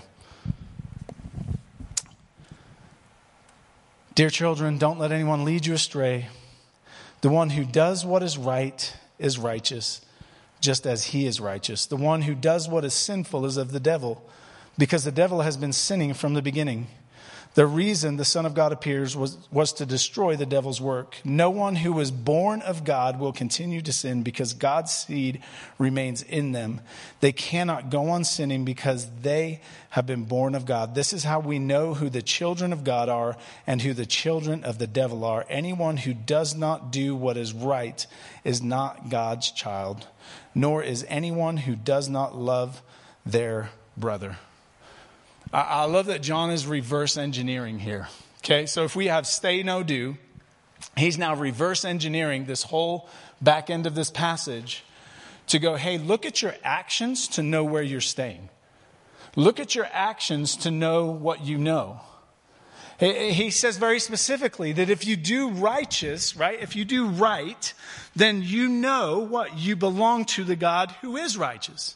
Dear 4.15 4.32
children, 4.32 4.80
don't 4.80 4.98
let 4.98 5.12
anyone 5.12 5.46
lead 5.46 5.67
you 5.67 5.76
astray. 5.76 6.30
The 7.22 7.30
one 7.30 7.52
who 7.52 7.65
does 7.65 8.04
what 8.04 8.24
is 8.24 8.36
right 8.36 8.91
is 9.20 9.38
righteous, 9.38 10.02
just 10.60 10.88
as 10.88 11.04
he 11.04 11.28
is 11.28 11.39
righteous. 11.39 11.86
The 11.86 11.98
one 11.98 12.24
who 12.24 12.34
does 12.34 12.67
what 12.67 12.84
is 12.84 12.96
sinful 12.96 13.46
is 13.46 13.58
of 13.58 13.74
the 13.74 13.80
devil, 13.80 14.28
because 14.80 15.04
the 15.04 15.12
devil 15.12 15.41
has 15.41 15.56
been 15.56 15.72
sinning 15.72 16.15
from 16.15 16.34
the 16.34 16.41
beginning. 16.41 16.88
The 17.54 17.66
reason 17.66 18.16
the 18.16 18.24
Son 18.24 18.46
of 18.46 18.54
God 18.54 18.72
appears 18.72 19.18
was, 19.18 19.38
was 19.52 19.74
to 19.74 19.86
destroy 19.86 20.38
the 20.38 20.46
devil's 20.46 20.80
work. 20.80 21.18
No 21.26 21.50
one 21.50 21.76
who 21.76 21.92
was 21.92 22.10
born 22.10 22.62
of 22.62 22.86
God 22.86 23.20
will 23.20 23.34
continue 23.34 23.82
to 23.82 23.92
sin 23.92 24.24
because 24.24 24.54
God's 24.54 24.94
seed 24.94 25.42
remains 25.78 26.22
in 26.22 26.54
them. 26.54 26.80
They 27.20 27.34
cannot 27.34 27.90
go 27.90 28.10
on 28.10 28.24
sinning 28.24 28.64
because 28.64 29.06
they 29.22 29.60
have 29.90 30.06
been 30.06 30.24
born 30.24 30.56
of 30.56 30.66
God. 30.66 30.96
This 30.96 31.12
is 31.12 31.26
how 31.26 31.42
we 31.42 31.60
know 31.60 31.94
who 31.94 32.10
the 32.10 32.22
children 32.22 32.72
of 32.72 32.86
God 32.86 33.10
are 33.10 33.36
and 33.68 33.82
who 33.82 33.94
the 33.94 34.06
children 34.06 34.64
of 34.64 34.78
the 34.78 34.88
devil 34.88 35.26
are. 35.26 35.46
Anyone 35.50 35.98
who 35.98 36.14
does 36.14 36.56
not 36.56 36.90
do 36.90 37.18
what 37.18 37.36
is 37.36 37.52
right 37.52 38.08
is 38.46 38.62
not 38.62 39.10
God's 39.10 39.52
child, 39.52 40.08
nor 40.56 40.82
is 40.82 41.06
anyone 41.10 41.58
who 41.58 41.76
does 41.76 42.08
not 42.08 42.34
love 42.34 42.82
their 43.26 43.72
brother. 43.98 44.38
I 45.54 45.86
love 45.86 46.06
that 46.06 46.22
John 46.22 46.50
is 46.50 46.66
reverse 46.66 47.18
engineering 47.18 47.80
here. 47.80 48.08
Okay, 48.40 48.66
so 48.66 48.84
if 48.84 48.96
we 48.96 49.08
have 49.08 49.28
stay, 49.28 49.64
know, 49.64 49.84
do, 49.84 50.18
he's 50.96 51.18
now 51.18 51.36
reverse 51.36 51.84
engineering 51.84 52.46
this 52.46 52.64
whole 52.64 53.10
back 53.42 53.70
end 53.70 53.86
of 53.86 53.94
this 53.94 54.10
passage 54.10 54.84
to 55.48 55.60
go, 55.60 55.76
hey, 55.76 55.98
look 55.98 56.26
at 56.26 56.42
your 56.42 56.56
actions 56.64 57.28
to 57.30 57.44
know 57.44 57.64
where 57.64 57.84
you're 57.84 58.00
staying. 58.00 58.50
Look 59.36 59.60
at 59.60 59.76
your 59.76 59.88
actions 59.92 60.56
to 60.58 60.72
know 60.72 61.08
what 61.08 61.46
you 61.46 61.58
know. 61.58 62.00
He 63.00 63.50
says 63.50 63.78
very 63.78 64.00
specifically 64.00 64.74
that 64.74 64.90
if 64.90 65.06
you 65.06 65.16
do 65.16 65.50
righteous, 65.50 66.36
right, 66.36 66.62
if 66.62 66.76
you 66.76 66.86
do 66.86 67.08
right, 67.08 67.74
then 68.16 68.44
you 68.44 68.70
know 68.70 69.20
what 69.20 69.58
you 69.58 69.76
belong 69.76 70.26
to 70.26 70.44
the 70.44 70.56
God 70.56 70.92
who 71.02 71.18
is 71.18 71.36
righteous. 71.36 71.96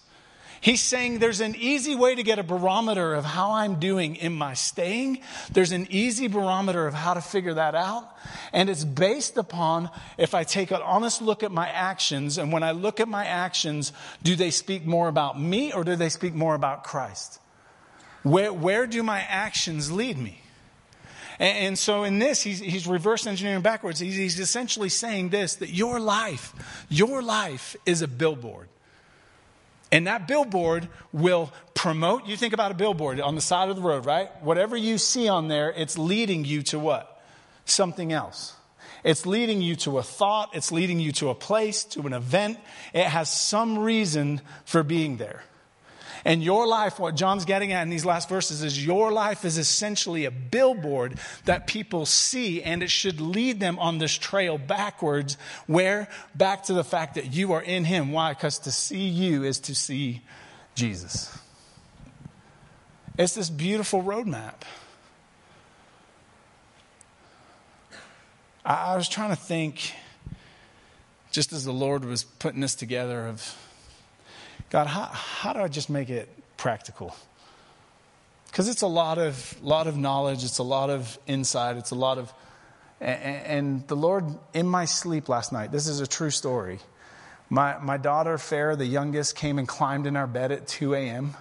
He's 0.65 0.81
saying 0.81 1.19
there's 1.19 1.41
an 1.41 1.55
easy 1.59 1.93
way 1.93 2.15
to 2.15 2.23
get 2.23 2.39
a 2.39 2.43
barometer 2.43 3.13
of 3.13 3.23
how 3.23 3.51
I'm 3.51 3.79
doing 3.79 4.15
in 4.15 4.33
my 4.33 4.55
staying. 4.55 5.19
There's 5.51 5.71
an 5.71 5.85
easy 5.91 6.27
barometer 6.27 6.87
of 6.87 6.95
how 6.95 7.13
to 7.13 7.21
figure 7.21 7.53
that 7.53 7.75
out. 7.75 8.09
And 8.51 8.67
it's 8.67 8.83
based 8.83 9.37
upon 9.37 9.91
if 10.17 10.33
I 10.33 10.43
take 10.43 10.71
an 10.71 10.81
honest 10.81 11.21
look 11.21 11.43
at 11.43 11.51
my 11.51 11.69
actions. 11.69 12.39
And 12.39 12.51
when 12.51 12.63
I 12.63 12.71
look 12.71 12.99
at 12.99 13.07
my 13.07 13.25
actions, 13.27 13.93
do 14.23 14.35
they 14.35 14.49
speak 14.49 14.87
more 14.87 15.07
about 15.07 15.39
me 15.39 15.71
or 15.71 15.83
do 15.83 15.95
they 15.95 16.09
speak 16.09 16.33
more 16.33 16.55
about 16.55 16.83
Christ? 16.83 17.39
Where, 18.23 18.51
where 18.51 18.87
do 18.87 19.03
my 19.03 19.19
actions 19.19 19.91
lead 19.91 20.17
me? 20.17 20.41
And, 21.37 21.57
and 21.59 21.77
so 21.77 22.05
in 22.05 22.17
this, 22.17 22.41
he's, 22.41 22.57
he's 22.57 22.87
reverse 22.87 23.27
engineering 23.27 23.61
backwards. 23.61 23.99
He's, 23.99 24.15
he's 24.15 24.39
essentially 24.39 24.89
saying 24.89 25.29
this 25.29 25.53
that 25.57 25.69
your 25.69 25.99
life, 25.99 26.55
your 26.89 27.21
life 27.21 27.75
is 27.85 28.01
a 28.01 28.07
billboard. 28.07 28.67
And 29.91 30.07
that 30.07 30.27
billboard 30.27 30.87
will 31.13 31.51
promote. 31.73 32.25
You 32.25 32.35
think 32.35 32.53
about 32.53 32.71
a 32.71 32.73
billboard 32.73 33.21
on 33.21 33.35
the 33.35 33.41
side 33.41 33.69
of 33.69 33.75
the 33.75 33.81
road, 33.81 34.05
right? 34.05 34.29
Whatever 34.41 34.75
you 34.75 34.97
see 34.97 35.27
on 35.27 35.47
there, 35.47 35.71
it's 35.71 35.97
leading 35.97 36.43
you 36.43 36.63
to 36.63 36.79
what? 36.79 37.23
Something 37.65 38.11
else. 38.11 38.53
It's 39.03 39.25
leading 39.27 39.61
you 39.61 39.75
to 39.77 39.99
a 39.99 40.03
thought. 40.03 40.49
It's 40.55 40.71
leading 40.71 40.99
you 40.99 41.11
to 41.13 41.29
a 41.29 41.35
place, 41.35 41.83
to 41.85 42.01
an 42.01 42.13
event. 42.13 42.57
It 42.93 43.05
has 43.05 43.29
some 43.29 43.77
reason 43.77 44.41
for 44.65 44.81
being 44.81 45.17
there. 45.17 45.43
And 46.25 46.43
your 46.43 46.65
life, 46.65 46.99
what 46.99 47.15
John's 47.15 47.45
getting 47.45 47.71
at 47.71 47.83
in 47.83 47.89
these 47.91 48.03
last 48.03 48.27
verses, 48.27 48.63
is 48.63 48.83
your 48.83 49.11
life 49.11 49.45
is 49.45 49.59
essentially 49.59 50.25
a 50.25 50.31
billboard 50.31 51.19
that 51.45 51.67
people 51.67 52.07
see, 52.07 52.63
and 52.63 52.81
it 52.81 52.89
should 52.89 53.21
lead 53.21 53.59
them 53.59 53.77
on 53.77 53.99
this 53.99 54.17
trail 54.17 54.57
backwards, 54.57 55.37
where? 55.67 56.09
Back 56.33 56.63
to 56.63 56.73
the 56.73 56.83
fact 56.83 57.13
that 57.13 57.35
you 57.35 57.53
are 57.53 57.61
in 57.61 57.85
Him. 57.85 58.11
Why? 58.11 58.33
Because 58.33 58.57
to 58.59 58.71
see 58.71 59.07
you 59.07 59.43
is 59.43 59.59
to 59.61 59.75
see 59.75 60.23
Jesus. 60.73 61.37
It's 63.19 63.35
this 63.35 63.51
beautiful 63.51 64.01
roadmap. 64.01 64.63
I, 68.65 68.95
was 68.95 69.07
trying 69.07 69.29
to 69.29 69.35
think, 69.35 69.93
just 71.31 71.53
as 71.53 71.65
the 71.65 71.71
Lord 71.71 72.03
was 72.03 72.23
putting 72.23 72.61
this 72.61 72.73
together, 72.73 73.27
of 73.27 73.55
God, 74.69 74.87
how, 74.87 75.05
how 75.05 75.53
do 75.53 75.59
I 75.59 75.67
just 75.67 75.89
make 75.89 76.09
it 76.09 76.29
practical? 76.57 77.15
Because 78.47 78.67
it's 78.69 78.81
a 78.81 78.87
lot 78.87 79.17
of, 79.17 79.61
lot 79.61 79.87
of 79.87 79.97
knowledge, 79.97 80.43
it's 80.43 80.59
a 80.59 80.63
lot 80.63 80.89
of 80.89 81.17
insight, 81.27 81.77
it's 81.77 81.91
a 81.91 81.95
lot 81.95 82.17
of. 82.17 82.33
And, 83.01 83.45
and 83.45 83.87
the 83.87 83.95
Lord, 83.95 84.25
in 84.53 84.67
my 84.67 84.85
sleep 84.85 85.29
last 85.29 85.51
night, 85.51 85.71
this 85.71 85.87
is 85.87 85.99
a 85.99 86.07
true 86.07 86.29
story. 86.29 86.79
My, 87.49 87.77
my 87.79 87.97
daughter, 87.97 88.37
Fair, 88.37 88.75
the 88.75 88.85
youngest, 88.85 89.35
came 89.35 89.59
and 89.59 89.67
climbed 89.67 90.07
in 90.07 90.15
our 90.15 90.25
bed 90.25 90.51
at 90.51 90.67
2 90.67 90.95
a.m. 90.95 91.35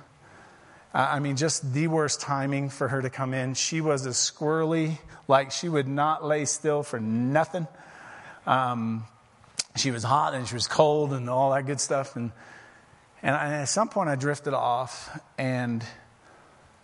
I 0.93 1.19
mean, 1.19 1.37
just 1.37 1.73
the 1.73 1.89
worst 1.89 2.21
timing 2.21 2.69
for 2.69 2.87
her 2.87 3.03
to 3.03 3.11
come 3.11 3.35
in. 3.35 3.55
She 3.55 3.81
was 3.81 4.07
as 4.07 4.17
squirrely, 4.17 4.99
like 5.27 5.51
she 5.51 5.69
would 5.69 5.89
not 5.89 6.25
lay 6.25 6.45
still 6.45 6.85
for 6.85 7.01
nothing. 7.01 7.67
Um, 8.47 9.05
she 9.77 9.91
was 9.91 10.05
hot 10.05 10.35
and 10.35 10.47
she 10.47 10.55
was 10.55 10.69
cold 10.69 11.13
and 11.13 11.29
all 11.29 11.53
that 11.53 11.67
good 11.67 11.81
stuff. 11.81 12.15
And 12.15 12.31
and 13.25 13.35
I, 13.35 13.55
at 13.63 13.69
some 13.69 13.89
point, 13.89 14.11
I 14.11 14.17
drifted 14.17 14.53
off, 14.53 15.19
and 15.39 15.83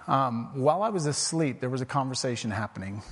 um, 0.08 0.50
while 0.54 0.82
I 0.82 0.88
was 0.88 1.04
asleep, 1.04 1.60
there 1.60 1.68
was 1.68 1.82
a 1.82 1.86
conversation 1.86 2.50
happening. 2.50 3.02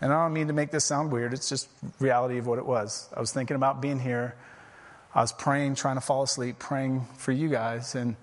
And 0.00 0.12
I 0.12 0.22
don't 0.22 0.32
mean 0.32 0.46
to 0.46 0.52
make 0.52 0.70
this 0.70 0.84
sound 0.84 1.10
weird, 1.10 1.32
it's 1.32 1.48
just 1.48 1.68
reality 1.98 2.38
of 2.38 2.46
what 2.46 2.58
it 2.58 2.64
was. 2.64 3.08
I 3.14 3.18
was 3.18 3.32
thinking 3.32 3.56
about 3.56 3.80
being 3.80 3.98
here. 3.98 4.36
I 5.12 5.20
was 5.20 5.32
praying, 5.32 5.74
trying 5.74 5.96
to 5.96 6.00
fall 6.00 6.22
asleep, 6.22 6.60
praying 6.60 7.08
for 7.16 7.32
you 7.32 7.48
guys. 7.48 7.96
And 7.96 8.14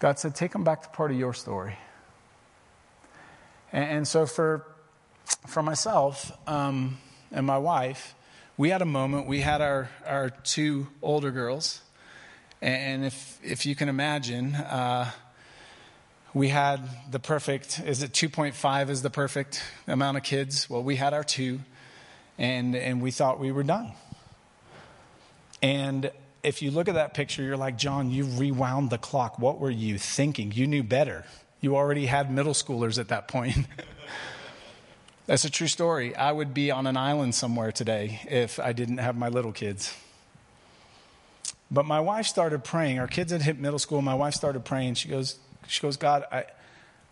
God 0.00 0.18
said, 0.18 0.34
Take 0.34 0.50
them 0.50 0.64
back 0.64 0.82
to 0.82 0.88
part 0.88 1.12
of 1.12 1.16
your 1.16 1.32
story. 1.32 1.76
And, 3.70 3.84
and 3.84 4.08
so 4.08 4.26
for, 4.26 4.66
for 5.46 5.62
myself 5.62 6.32
um, 6.48 6.98
and 7.30 7.46
my 7.46 7.58
wife, 7.58 8.16
we 8.56 8.70
had 8.70 8.82
a 8.82 8.86
moment. 8.86 9.28
We 9.28 9.42
had 9.42 9.60
our, 9.60 9.90
our 10.04 10.30
two 10.30 10.88
older 11.02 11.30
girls. 11.30 11.82
And 12.62 13.04
if, 13.04 13.38
if 13.42 13.64
you 13.64 13.74
can 13.74 13.88
imagine, 13.88 14.54
uh, 14.54 15.10
we 16.34 16.48
had 16.48 16.88
the 17.10 17.18
perfect, 17.18 17.80
is 17.80 18.02
it 18.02 18.12
2.5 18.12 18.90
is 18.90 19.02
the 19.02 19.10
perfect 19.10 19.62
amount 19.86 20.16
of 20.16 20.22
kids? 20.22 20.68
Well, 20.68 20.82
we 20.82 20.96
had 20.96 21.14
our 21.14 21.24
two, 21.24 21.60
and, 22.38 22.76
and 22.76 23.00
we 23.00 23.10
thought 23.10 23.40
we 23.40 23.50
were 23.50 23.62
done. 23.62 23.92
And 25.62 26.10
if 26.42 26.62
you 26.62 26.70
look 26.70 26.88
at 26.88 26.94
that 26.94 27.14
picture, 27.14 27.42
you're 27.42 27.56
like, 27.56 27.76
John, 27.76 28.10
you 28.10 28.24
rewound 28.24 28.90
the 28.90 28.98
clock. 28.98 29.38
What 29.38 29.58
were 29.58 29.70
you 29.70 29.98
thinking? 29.98 30.52
You 30.52 30.66
knew 30.66 30.82
better. 30.82 31.24
You 31.60 31.76
already 31.76 32.06
had 32.06 32.30
middle 32.30 32.54
schoolers 32.54 32.98
at 32.98 33.08
that 33.08 33.28
point. 33.28 33.56
That's 35.26 35.44
a 35.44 35.50
true 35.50 35.66
story. 35.66 36.14
I 36.16 36.32
would 36.32 36.54
be 36.54 36.70
on 36.70 36.86
an 36.86 36.96
island 36.96 37.34
somewhere 37.34 37.72
today 37.72 38.20
if 38.28 38.58
I 38.58 38.72
didn't 38.72 38.98
have 38.98 39.16
my 39.16 39.28
little 39.28 39.52
kids. 39.52 39.94
But 41.70 41.86
my 41.86 42.00
wife 42.00 42.26
started 42.26 42.64
praying. 42.64 42.98
Our 42.98 43.06
kids 43.06 43.30
had 43.30 43.42
hit 43.42 43.58
middle 43.58 43.78
school. 43.78 44.02
My 44.02 44.14
wife 44.14 44.34
started 44.34 44.64
praying. 44.64 44.94
She 44.94 45.08
goes, 45.08 45.38
she 45.68 45.80
goes, 45.80 45.96
God, 45.96 46.24
I, 46.32 46.44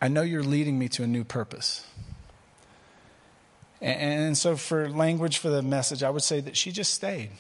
I 0.00 0.08
know 0.08 0.22
you're 0.22 0.42
leading 0.42 0.78
me 0.78 0.88
to 0.90 1.04
a 1.04 1.06
new 1.06 1.24
purpose. 1.24 1.86
And, 3.80 4.00
and 4.00 4.38
so, 4.38 4.56
for 4.56 4.88
language 4.88 5.38
for 5.38 5.48
the 5.48 5.62
message, 5.62 6.02
I 6.02 6.10
would 6.10 6.24
say 6.24 6.40
that 6.40 6.56
she 6.56 6.72
just 6.72 6.92
stayed. 6.92 7.30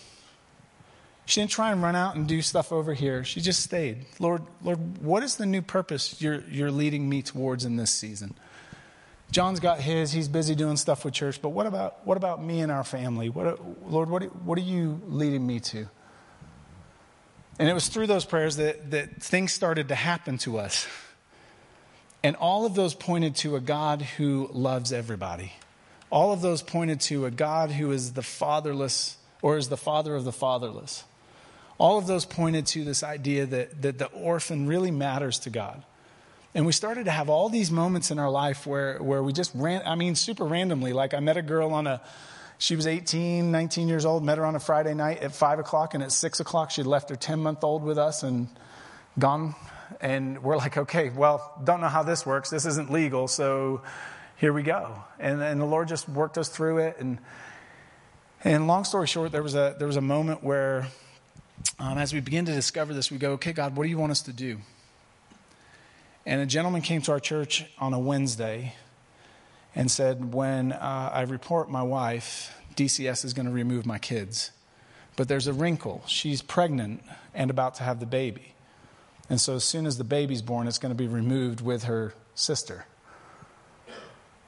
She 1.26 1.40
didn't 1.40 1.50
try 1.50 1.72
and 1.72 1.82
run 1.82 1.94
out 1.94 2.14
and 2.14 2.26
do 2.26 2.40
stuff 2.40 2.72
over 2.72 2.94
here. 2.94 3.22
She 3.22 3.40
just 3.40 3.62
stayed. 3.62 4.06
Lord, 4.18 4.42
Lord, 4.62 5.02
what 5.02 5.22
is 5.22 5.36
the 5.36 5.44
new 5.44 5.60
purpose 5.60 6.22
you're, 6.22 6.42
you're 6.48 6.70
leading 6.70 7.06
me 7.08 7.20
towards 7.20 7.64
in 7.64 7.76
this 7.76 7.90
season? 7.90 8.34
John's 9.30 9.60
got 9.60 9.80
his. 9.80 10.12
He's 10.12 10.26
busy 10.26 10.54
doing 10.54 10.78
stuff 10.78 11.04
with 11.04 11.12
church. 11.12 11.42
But 11.42 11.50
what 11.50 11.66
about, 11.66 12.06
what 12.06 12.16
about 12.16 12.42
me 12.42 12.60
and 12.60 12.72
our 12.72 12.84
family? 12.84 13.28
What, 13.28 13.60
Lord, 13.90 14.08
what, 14.08 14.22
what 14.42 14.56
are 14.56 14.62
you 14.62 15.02
leading 15.06 15.46
me 15.46 15.60
to? 15.60 15.90
And 17.58 17.68
it 17.68 17.72
was 17.72 17.88
through 17.88 18.06
those 18.06 18.24
prayers 18.24 18.56
that, 18.56 18.90
that 18.92 19.22
things 19.22 19.52
started 19.52 19.88
to 19.88 19.94
happen 19.94 20.38
to 20.38 20.58
us. 20.58 20.86
And 22.22 22.36
all 22.36 22.66
of 22.66 22.74
those 22.74 22.94
pointed 22.94 23.34
to 23.36 23.56
a 23.56 23.60
God 23.60 24.02
who 24.02 24.48
loves 24.52 24.92
everybody. 24.92 25.52
All 26.10 26.32
of 26.32 26.40
those 26.40 26.62
pointed 26.62 27.00
to 27.02 27.26
a 27.26 27.30
God 27.30 27.70
who 27.70 27.90
is 27.90 28.12
the 28.12 28.22
fatherless 28.22 29.16
or 29.42 29.56
is 29.56 29.68
the 29.68 29.76
father 29.76 30.14
of 30.14 30.24
the 30.24 30.32
fatherless. 30.32 31.04
All 31.78 31.98
of 31.98 32.06
those 32.06 32.24
pointed 32.24 32.66
to 32.68 32.84
this 32.84 33.02
idea 33.02 33.46
that, 33.46 33.82
that 33.82 33.98
the 33.98 34.06
orphan 34.06 34.66
really 34.66 34.90
matters 34.90 35.38
to 35.40 35.50
God. 35.50 35.82
And 36.54 36.66
we 36.66 36.72
started 36.72 37.04
to 37.04 37.10
have 37.10 37.28
all 37.28 37.48
these 37.48 37.70
moments 37.70 38.10
in 38.10 38.18
our 38.18 38.30
life 38.30 38.66
where, 38.66 39.00
where 39.00 39.22
we 39.22 39.32
just 39.32 39.52
ran, 39.54 39.82
I 39.84 39.94
mean, 39.94 40.14
super 40.14 40.44
randomly. 40.44 40.92
Like 40.92 41.14
I 41.14 41.20
met 41.20 41.36
a 41.36 41.42
girl 41.42 41.72
on 41.72 41.86
a, 41.86 42.00
she 42.58 42.74
was 42.74 42.88
18, 42.88 43.52
19 43.52 43.88
years 43.88 44.04
old, 44.04 44.24
met 44.24 44.36
her 44.36 44.44
on 44.44 44.56
a 44.56 44.60
Friday 44.60 44.92
night 44.92 45.22
at 45.22 45.32
5 45.32 45.60
o'clock, 45.60 45.94
and 45.94 46.02
at 46.02 46.10
6 46.10 46.40
o'clock, 46.40 46.72
she'd 46.72 46.86
left 46.86 47.08
her 47.08 47.16
10 47.16 47.38
month 47.38 47.62
old 47.62 47.84
with 47.84 47.98
us 47.98 48.24
and 48.24 48.48
gone. 49.16 49.54
And 50.00 50.42
we're 50.42 50.56
like, 50.56 50.76
okay, 50.76 51.10
well, 51.10 51.52
don't 51.62 51.80
know 51.80 51.88
how 51.88 52.02
this 52.02 52.26
works. 52.26 52.50
This 52.50 52.66
isn't 52.66 52.90
legal, 52.90 53.28
so 53.28 53.82
here 54.36 54.52
we 54.52 54.64
go. 54.64 54.92
And, 55.20 55.40
and 55.40 55.60
the 55.60 55.64
Lord 55.64 55.86
just 55.86 56.08
worked 56.08 56.36
us 56.36 56.48
through 56.48 56.78
it. 56.78 56.96
And, 56.98 57.18
and 58.42 58.66
long 58.66 58.84
story 58.84 59.06
short, 59.06 59.30
there 59.30 59.42
was 59.42 59.54
a, 59.54 59.76
there 59.78 59.86
was 59.86 59.96
a 59.96 60.02
moment 60.02 60.42
where, 60.42 60.88
um, 61.78 61.96
as 61.96 62.12
we 62.12 62.20
begin 62.20 62.44
to 62.46 62.52
discover 62.52 62.92
this, 62.92 63.10
we 63.10 63.18
go, 63.18 63.32
okay, 63.32 63.52
God, 63.52 63.76
what 63.76 63.84
do 63.84 63.88
you 63.88 63.98
want 63.98 64.10
us 64.10 64.22
to 64.22 64.32
do? 64.32 64.58
And 66.26 66.40
a 66.40 66.46
gentleman 66.46 66.82
came 66.82 67.02
to 67.02 67.12
our 67.12 67.20
church 67.20 67.64
on 67.78 67.94
a 67.94 67.98
Wednesday 67.98 68.74
and 69.74 69.90
said, 69.90 70.32
When 70.32 70.72
uh, 70.72 71.10
I 71.12 71.22
report 71.22 71.70
my 71.70 71.82
wife, 71.82 72.56
DCS 72.76 73.24
is 73.24 73.34
going 73.34 73.46
to 73.46 73.52
remove 73.52 73.86
my 73.86 73.98
kids. 73.98 74.52
But 75.16 75.28
there's 75.28 75.46
a 75.46 75.52
wrinkle. 75.52 76.02
She's 76.06 76.42
pregnant 76.42 77.02
and 77.34 77.50
about 77.50 77.74
to 77.76 77.82
have 77.82 77.98
the 77.98 78.06
baby. 78.06 78.54
And 79.28 79.40
so 79.40 79.56
as 79.56 79.64
soon 79.64 79.84
as 79.84 79.98
the 79.98 80.04
baby's 80.04 80.42
born, 80.42 80.68
it's 80.68 80.78
going 80.78 80.90
to 80.90 80.96
be 80.96 81.08
removed 81.08 81.60
with 81.60 81.84
her 81.84 82.14
sister. 82.34 82.86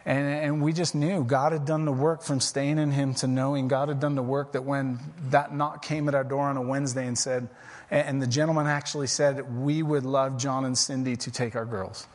And, 0.06 0.28
and 0.28 0.62
we 0.62 0.72
just 0.72 0.94
knew 0.94 1.24
God 1.24 1.52
had 1.52 1.66
done 1.66 1.84
the 1.84 1.92
work 1.92 2.22
from 2.22 2.40
staying 2.40 2.78
in 2.78 2.90
Him 2.90 3.14
to 3.14 3.26
knowing 3.26 3.68
God 3.68 3.88
had 3.88 4.00
done 4.00 4.14
the 4.14 4.22
work 4.22 4.52
that 4.52 4.64
when 4.64 4.98
that 5.28 5.54
knock 5.54 5.82
came 5.82 6.08
at 6.08 6.14
our 6.14 6.24
door 6.24 6.46
on 6.46 6.56
a 6.56 6.62
Wednesday 6.62 7.06
and 7.06 7.18
said, 7.18 7.48
and 7.90 8.22
the 8.22 8.26
gentleman 8.26 8.66
actually 8.66 9.08
said, 9.08 9.58
We 9.58 9.82
would 9.82 10.04
love 10.04 10.38
John 10.38 10.64
and 10.64 10.78
Cindy 10.78 11.16
to 11.16 11.30
take 11.30 11.56
our 11.56 11.66
girls. 11.66 12.06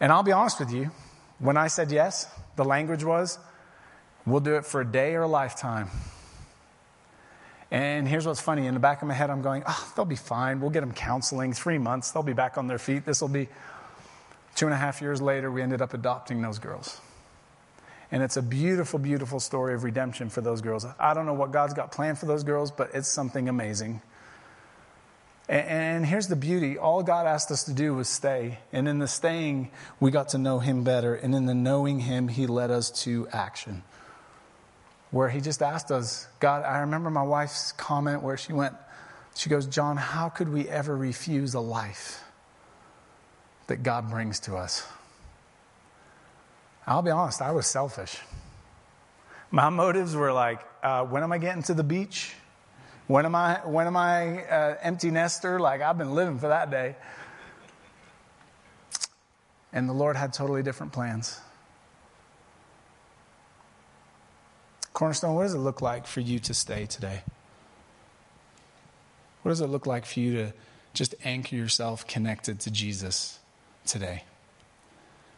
And 0.00 0.10
I'll 0.10 0.22
be 0.22 0.32
honest 0.32 0.58
with 0.58 0.72
you, 0.72 0.90
when 1.44 1.58
I 1.58 1.66
said 1.66 1.92
yes, 1.92 2.26
the 2.56 2.64
language 2.64 3.04
was, 3.04 3.38
we'll 4.24 4.40
do 4.40 4.56
it 4.56 4.64
for 4.64 4.80
a 4.80 4.84
day 4.84 5.14
or 5.14 5.22
a 5.22 5.28
lifetime. 5.28 5.90
And 7.70 8.08
here's 8.08 8.26
what's 8.26 8.40
funny 8.40 8.66
in 8.66 8.72
the 8.72 8.80
back 8.80 9.02
of 9.02 9.08
my 9.08 9.14
head, 9.14 9.28
I'm 9.28 9.42
going, 9.42 9.62
oh, 9.66 9.92
they'll 9.94 10.06
be 10.06 10.16
fine. 10.16 10.62
We'll 10.62 10.70
get 10.70 10.80
them 10.80 10.94
counseling, 10.94 11.52
three 11.52 11.76
months, 11.76 12.12
they'll 12.12 12.22
be 12.22 12.32
back 12.32 12.56
on 12.56 12.66
their 12.66 12.78
feet. 12.78 13.04
This 13.04 13.20
will 13.20 13.28
be 13.28 13.48
two 14.54 14.64
and 14.64 14.72
a 14.72 14.78
half 14.78 15.02
years 15.02 15.20
later, 15.20 15.50
we 15.50 15.60
ended 15.60 15.82
up 15.82 15.92
adopting 15.92 16.40
those 16.40 16.58
girls. 16.58 16.98
And 18.10 18.22
it's 18.22 18.38
a 18.38 18.42
beautiful, 18.42 18.98
beautiful 18.98 19.38
story 19.38 19.74
of 19.74 19.84
redemption 19.84 20.30
for 20.30 20.40
those 20.40 20.62
girls. 20.62 20.86
I 20.98 21.12
don't 21.12 21.26
know 21.26 21.34
what 21.34 21.52
God's 21.52 21.74
got 21.74 21.92
planned 21.92 22.18
for 22.18 22.24
those 22.24 22.44
girls, 22.44 22.70
but 22.70 22.88
it's 22.94 23.08
something 23.08 23.50
amazing. 23.50 24.00
And 25.48 26.06
here's 26.06 26.28
the 26.28 26.36
beauty 26.36 26.78
all 26.78 27.02
God 27.02 27.26
asked 27.26 27.50
us 27.50 27.64
to 27.64 27.72
do 27.72 27.94
was 27.94 28.08
stay. 28.08 28.58
And 28.72 28.88
in 28.88 28.98
the 28.98 29.08
staying, 29.08 29.70
we 30.00 30.10
got 30.10 30.30
to 30.30 30.38
know 30.38 30.58
Him 30.58 30.84
better. 30.84 31.14
And 31.14 31.34
in 31.34 31.46
the 31.46 31.54
knowing 31.54 32.00
Him, 32.00 32.28
He 32.28 32.46
led 32.46 32.70
us 32.70 32.90
to 33.02 33.28
action. 33.30 33.82
Where 35.10 35.28
He 35.28 35.40
just 35.40 35.62
asked 35.62 35.90
us, 35.90 36.26
God, 36.40 36.64
I 36.64 36.78
remember 36.78 37.10
my 37.10 37.22
wife's 37.22 37.72
comment 37.72 38.22
where 38.22 38.38
she 38.38 38.52
went, 38.52 38.74
she 39.34 39.50
goes, 39.50 39.66
John, 39.66 39.96
how 39.96 40.28
could 40.28 40.48
we 40.48 40.68
ever 40.68 40.96
refuse 40.96 41.54
a 41.54 41.60
life 41.60 42.22
that 43.66 43.82
God 43.82 44.08
brings 44.08 44.40
to 44.40 44.56
us? 44.56 44.86
I'll 46.86 47.02
be 47.02 47.10
honest, 47.10 47.42
I 47.42 47.50
was 47.52 47.66
selfish. 47.66 48.18
My 49.50 49.68
motives 49.68 50.14
were 50.14 50.32
like, 50.32 50.60
uh, 50.82 51.04
when 51.04 51.22
am 51.22 51.32
I 51.32 51.38
getting 51.38 51.62
to 51.64 51.74
the 51.74 51.84
beach? 51.84 52.34
When 53.06 53.26
am 53.26 53.34
I, 53.34 53.60
when 53.64 53.86
am 53.86 53.96
I 53.96 54.44
uh, 54.44 54.76
empty 54.82 55.10
nester? 55.10 55.60
Like 55.60 55.82
I've 55.82 55.98
been 55.98 56.14
living 56.14 56.38
for 56.38 56.48
that 56.48 56.70
day. 56.70 56.96
And 59.72 59.88
the 59.88 59.92
Lord 59.92 60.16
had 60.16 60.32
totally 60.32 60.62
different 60.62 60.92
plans. 60.92 61.40
Cornerstone, 64.92 65.34
what 65.34 65.42
does 65.42 65.54
it 65.54 65.58
look 65.58 65.82
like 65.82 66.06
for 66.06 66.20
you 66.20 66.38
to 66.38 66.54
stay 66.54 66.86
today? 66.86 67.22
What 69.42 69.50
does 69.50 69.60
it 69.60 69.66
look 69.66 69.86
like 69.86 70.06
for 70.06 70.20
you 70.20 70.32
to, 70.34 70.52
just 70.94 71.14
anchor 71.24 71.56
yourself 71.56 72.06
connected 72.06 72.60
to 72.60 72.70
Jesus 72.70 73.40
today. 73.84 74.22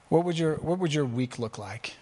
What 0.09 0.25
would 0.25 0.39
your, 0.39 0.57
what 0.57 0.79
would 0.79 0.95
your 0.95 1.07
week 1.07 1.39
look 1.39 1.59
like? 1.59 1.95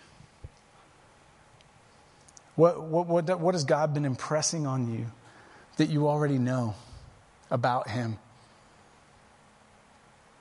What, 2.57 2.83
what, 2.83 3.07
what, 3.07 3.41
what 3.41 3.55
has 3.55 3.65
God 3.65 3.95
been 3.95 4.05
impressing 4.05 4.67
on 4.67 4.93
you 4.93 5.07
that 5.77 5.89
you 5.89 6.09
already 6.09 6.39
know 6.39 6.75
about 7.51 7.89
Him? 7.89 8.19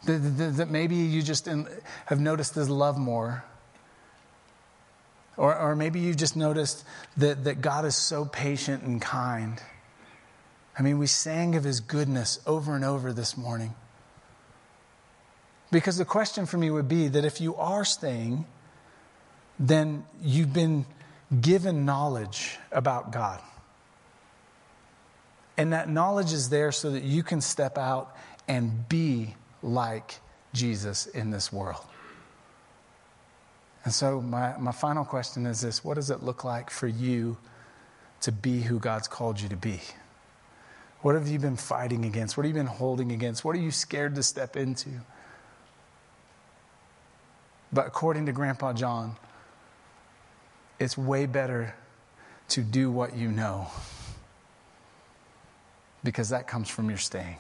That, 0.06 0.20
that, 0.20 0.58
that 0.58 0.70
maybe 0.70 0.96
you 0.96 1.22
just 1.22 1.46
have 1.48 2.20
noticed 2.20 2.56
His 2.56 2.70
love 2.70 2.98
more. 2.98 3.44
Or, 5.38 5.58
or 5.58 5.76
maybe 5.76 6.00
you 6.00 6.14
just 6.14 6.36
noticed 6.36 6.86
that, 7.18 7.46
that 7.46 7.62
God 7.62 7.86
is 7.86 7.96
so 7.96 8.26
patient 8.26 8.84
and 8.84 9.02
kind. 9.02 9.62
I 10.78 10.82
mean, 10.82 11.00
we 11.00 11.08
sang 11.08 11.56
of 11.56 11.64
His 11.64 11.80
goodness 11.80 12.40
over 12.46 12.76
and 12.76 12.86
over 12.86 13.14
this 13.14 13.36
morning. 13.36 13.74
Because 15.72 15.98
the 15.98 16.06
question 16.06 16.46
for 16.46 16.58
me 16.58 16.70
would 16.70 16.88
be 16.88 17.08
that 17.08 17.26
if 17.26 17.42
you 17.42 17.56
are 17.56 17.84
staying, 17.84 18.46
then 19.58 20.06
you've 20.22 20.54
been 20.54 20.86
given 21.42 21.86
knowledge 21.86 22.60
about 22.72 23.12
God. 23.12 23.42
And 25.58 25.74
that 25.74 25.90
knowledge 25.90 26.34
is 26.34 26.50
there 26.50 26.72
so 26.72 26.92
that 26.92 27.04
you 27.04 27.24
can 27.24 27.42
step 27.42 27.78
out 27.78 28.16
and 28.48 28.88
be 28.90 29.36
like 29.62 30.20
Jesus 30.54 31.06
in 31.08 31.30
this 31.30 31.52
world. 31.52 31.84
And 33.86 33.94
so, 33.94 34.22
my, 34.22 34.58
my 34.58 34.72
final 34.72 35.04
question 35.04 35.46
is 35.46 35.62
this 35.62 35.84
What 35.84 35.96
does 35.96 36.10
it 36.10 36.24
look 36.24 36.44
like 36.44 36.70
for 36.70 36.88
you 36.88 37.38
to 38.22 38.32
be 38.32 38.62
who 38.62 38.80
God's 38.80 39.08
called 39.08 39.40
you 39.40 39.50
to 39.50 39.56
be? 39.56 39.82
What 41.02 41.16
have 41.16 41.28
you 41.28 41.38
been 41.38 41.58
fighting 41.58 42.06
against? 42.06 42.38
What 42.38 42.46
have 42.46 42.56
you 42.56 42.62
been 42.62 42.66
holding 42.66 43.12
against? 43.12 43.44
What 43.44 43.56
are 43.58 43.60
you 43.60 43.72
scared 43.72 44.16
to 44.16 44.24
step 44.24 44.56
into? 44.56 44.90
But 47.74 47.88
according 47.88 48.28
to 48.28 48.32
Grandpa 48.32 48.72
John, 48.72 49.18
it's 50.80 50.98
way 50.98 51.26
better 51.26 51.76
to 52.50 52.62
do 52.62 52.90
what 52.90 53.18
you 53.18 53.30
know 53.32 53.68
because 56.04 56.30
that 56.30 56.48
comes 56.48 56.70
from 56.70 56.90
your 56.90 56.98
staying. 56.98 57.38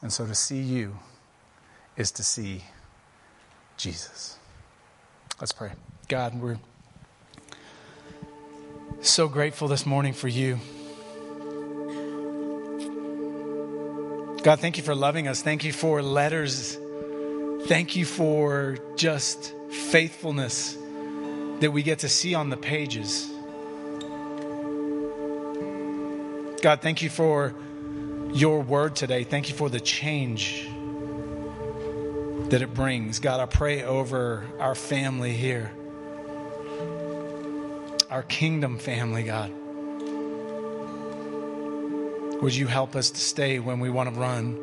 And 0.00 0.12
so 0.12 0.26
to 0.26 0.34
see 0.34 0.60
you 0.60 0.98
is 1.96 2.10
to 2.12 2.22
see 2.22 2.64
Jesus. 3.76 4.38
Let's 5.40 5.52
pray. 5.52 5.72
God, 6.08 6.40
we're 6.40 6.58
so 9.00 9.28
grateful 9.28 9.68
this 9.68 9.84
morning 9.84 10.12
for 10.12 10.28
you. 10.28 10.58
God, 14.42 14.58
thank 14.58 14.76
you 14.76 14.82
for 14.82 14.94
loving 14.94 15.28
us. 15.28 15.40
Thank 15.40 15.64
you 15.64 15.72
for 15.72 16.02
letters. 16.02 16.76
Thank 17.66 17.94
you 17.94 18.04
for 18.04 18.76
just 18.96 19.54
faithfulness 19.70 20.76
that 21.60 21.70
we 21.72 21.84
get 21.84 22.00
to 22.00 22.08
see 22.08 22.34
on 22.34 22.50
the 22.50 22.56
pages. 22.56 23.31
God, 26.62 26.80
thank 26.80 27.02
you 27.02 27.10
for 27.10 27.52
your 28.32 28.62
word 28.62 28.94
today. 28.94 29.24
Thank 29.24 29.48
you 29.48 29.54
for 29.56 29.68
the 29.68 29.80
change 29.80 30.68
that 32.50 32.62
it 32.62 32.72
brings. 32.72 33.18
God, 33.18 33.40
I 33.40 33.46
pray 33.46 33.82
over 33.82 34.46
our 34.60 34.76
family 34.76 35.32
here, 35.32 35.72
our 38.08 38.22
kingdom 38.22 38.78
family, 38.78 39.24
God. 39.24 39.50
Would 42.40 42.54
you 42.54 42.68
help 42.68 42.94
us 42.94 43.10
to 43.10 43.20
stay 43.20 43.58
when 43.58 43.80
we 43.80 43.90
want 43.90 44.14
to 44.14 44.20
run? 44.20 44.54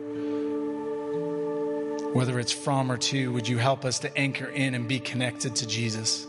Whether 2.13 2.39
it's 2.39 2.53
from 2.53 2.89
or 2.89 2.97
to, 2.97 3.33
would 3.33 3.49
you 3.49 3.57
help 3.57 3.83
us 3.83 3.99
to 3.99 4.17
anchor 4.17 4.47
in 4.47 4.73
and 4.73 4.87
be 4.87 5.01
connected 5.01 5.57
to 5.57 5.67
Jesus? 5.67 6.25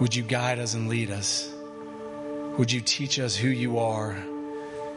Would 0.00 0.14
you 0.14 0.22
guide 0.22 0.58
us 0.58 0.74
and 0.74 0.90
lead 0.90 1.10
us? 1.10 1.55
Would 2.58 2.72
you 2.72 2.80
teach 2.80 3.18
us 3.18 3.36
who 3.36 3.48
you 3.48 3.78
are 3.78 4.16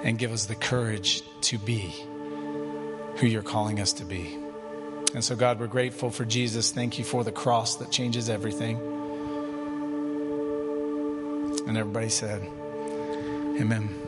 and 0.02 0.18
give 0.18 0.32
us 0.32 0.46
the 0.46 0.56
courage 0.56 1.24
to 1.42 1.58
be 1.58 1.94
who 3.18 3.28
you're 3.28 3.44
calling 3.44 3.82
us 3.82 3.94
to 3.94 4.06
be? 4.06 4.38
And 5.14 5.24
so, 5.24 5.36
God, 5.36 5.60
we're 5.60 5.68
grateful 5.68 6.10
for 6.10 6.24
Jesus. 6.24 6.72
Thank 6.72 6.98
you 6.98 7.04
for 7.04 7.24
the 7.24 7.32
cross 7.32 7.76
that 7.78 7.92
changes 7.92 8.30
everything. 8.30 8.78
And 11.68 11.78
everybody 11.78 12.10
said, 12.10 12.44
Amen. 13.60 13.99